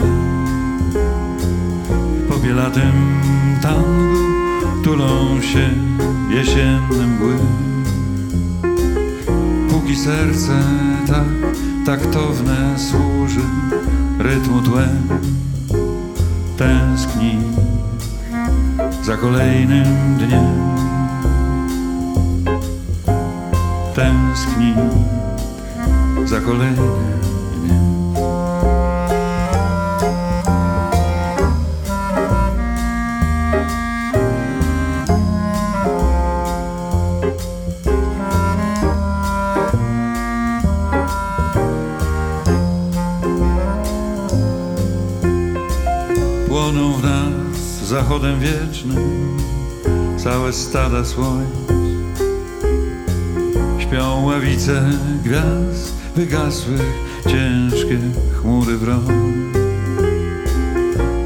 [2.29, 3.21] Pobielatym
[3.61, 5.69] tangu tulą się
[6.29, 7.35] jesienne mgły
[9.69, 10.61] Póki serce
[11.07, 11.27] tak
[11.85, 13.41] taktowne służy
[14.19, 15.07] rytmu tłem
[16.65, 17.55] tenskní
[19.01, 20.75] za kolejným dnem.
[23.93, 24.75] Tenskní
[26.25, 27.14] za kolejným
[50.25, 51.49] całe stada słońc.
[53.79, 54.89] Śpią ławice
[55.23, 56.81] gwiazd wygasłych,
[57.27, 57.99] ciężkie
[58.41, 59.09] chmury wrąg.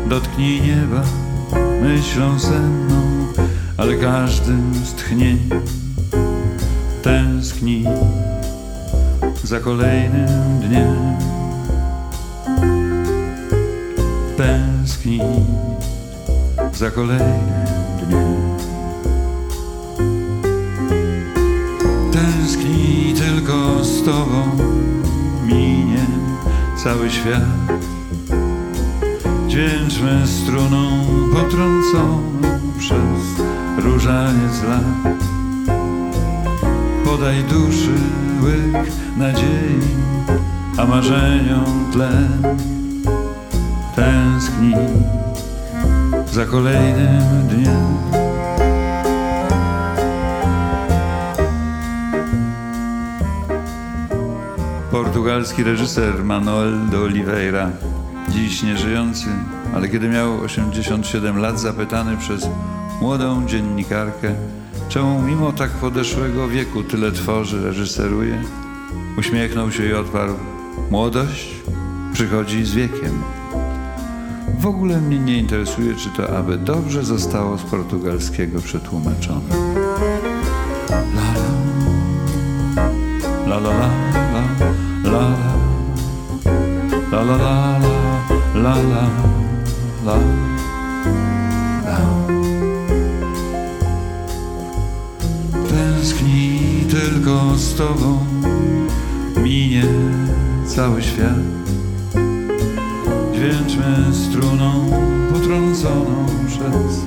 [0.09, 1.03] Dotknij nieba
[1.81, 3.27] myślą senną,
[3.77, 5.49] ale każdym z tchnień
[7.01, 7.85] tęskni
[9.43, 10.95] za kolejnym dniem.
[14.37, 15.19] Tęskni
[16.79, 17.65] za kolejnym
[18.07, 18.57] dniem.
[22.11, 24.43] Tęskni tylko z tobą,
[25.45, 26.05] minie
[26.83, 27.43] cały świat.
[29.47, 32.21] Dźwięczmy struną potrąconą
[32.77, 33.45] przez
[33.77, 35.17] różaniec lat.
[37.05, 37.95] Podaj duszy
[38.43, 39.79] łyk nadziei,
[40.77, 42.57] a marzeniom tlen.
[43.95, 44.75] Tęskni
[46.39, 47.97] za kolejnym dniem.
[54.91, 57.71] Portugalski reżyser Manuel de Oliveira,
[58.29, 59.25] dziś nieżyjący,
[59.75, 62.47] ale kiedy miał 87 lat, zapytany przez
[63.01, 64.35] młodą dziennikarkę,
[64.89, 68.43] czemu mimo tak podeszłego wieku tyle tworzy, reżyseruje,
[69.17, 70.33] uśmiechnął się i odparł:
[70.91, 71.55] Młodość
[72.13, 73.38] przychodzi z wiekiem.
[74.59, 79.55] W ogóle mnie nie interesuje, czy to aby dobrze zostało z portugalskiego przetłumaczone.
[83.47, 83.59] La la.
[83.59, 83.89] La la la
[85.03, 85.35] la.
[87.11, 87.79] La la.
[88.55, 89.07] La la
[90.05, 90.17] la
[95.69, 98.25] Tęskni tylko z tobą.
[99.43, 99.83] Minie
[100.65, 101.58] cały świat
[103.39, 104.89] Dźwięczmy struną
[105.33, 107.05] potrąconą przez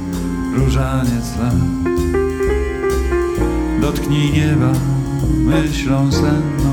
[0.54, 1.54] różaniec lat
[3.80, 4.72] Dotknij nieba
[5.36, 6.72] myślą senną,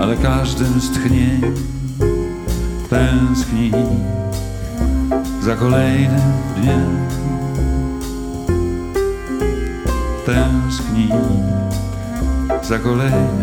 [0.00, 1.40] ale każdym z tchnień
[2.90, 3.72] tęskni
[5.42, 6.96] za kolejnym dniem.
[10.26, 11.08] Tęskni
[12.62, 13.41] za kolejnym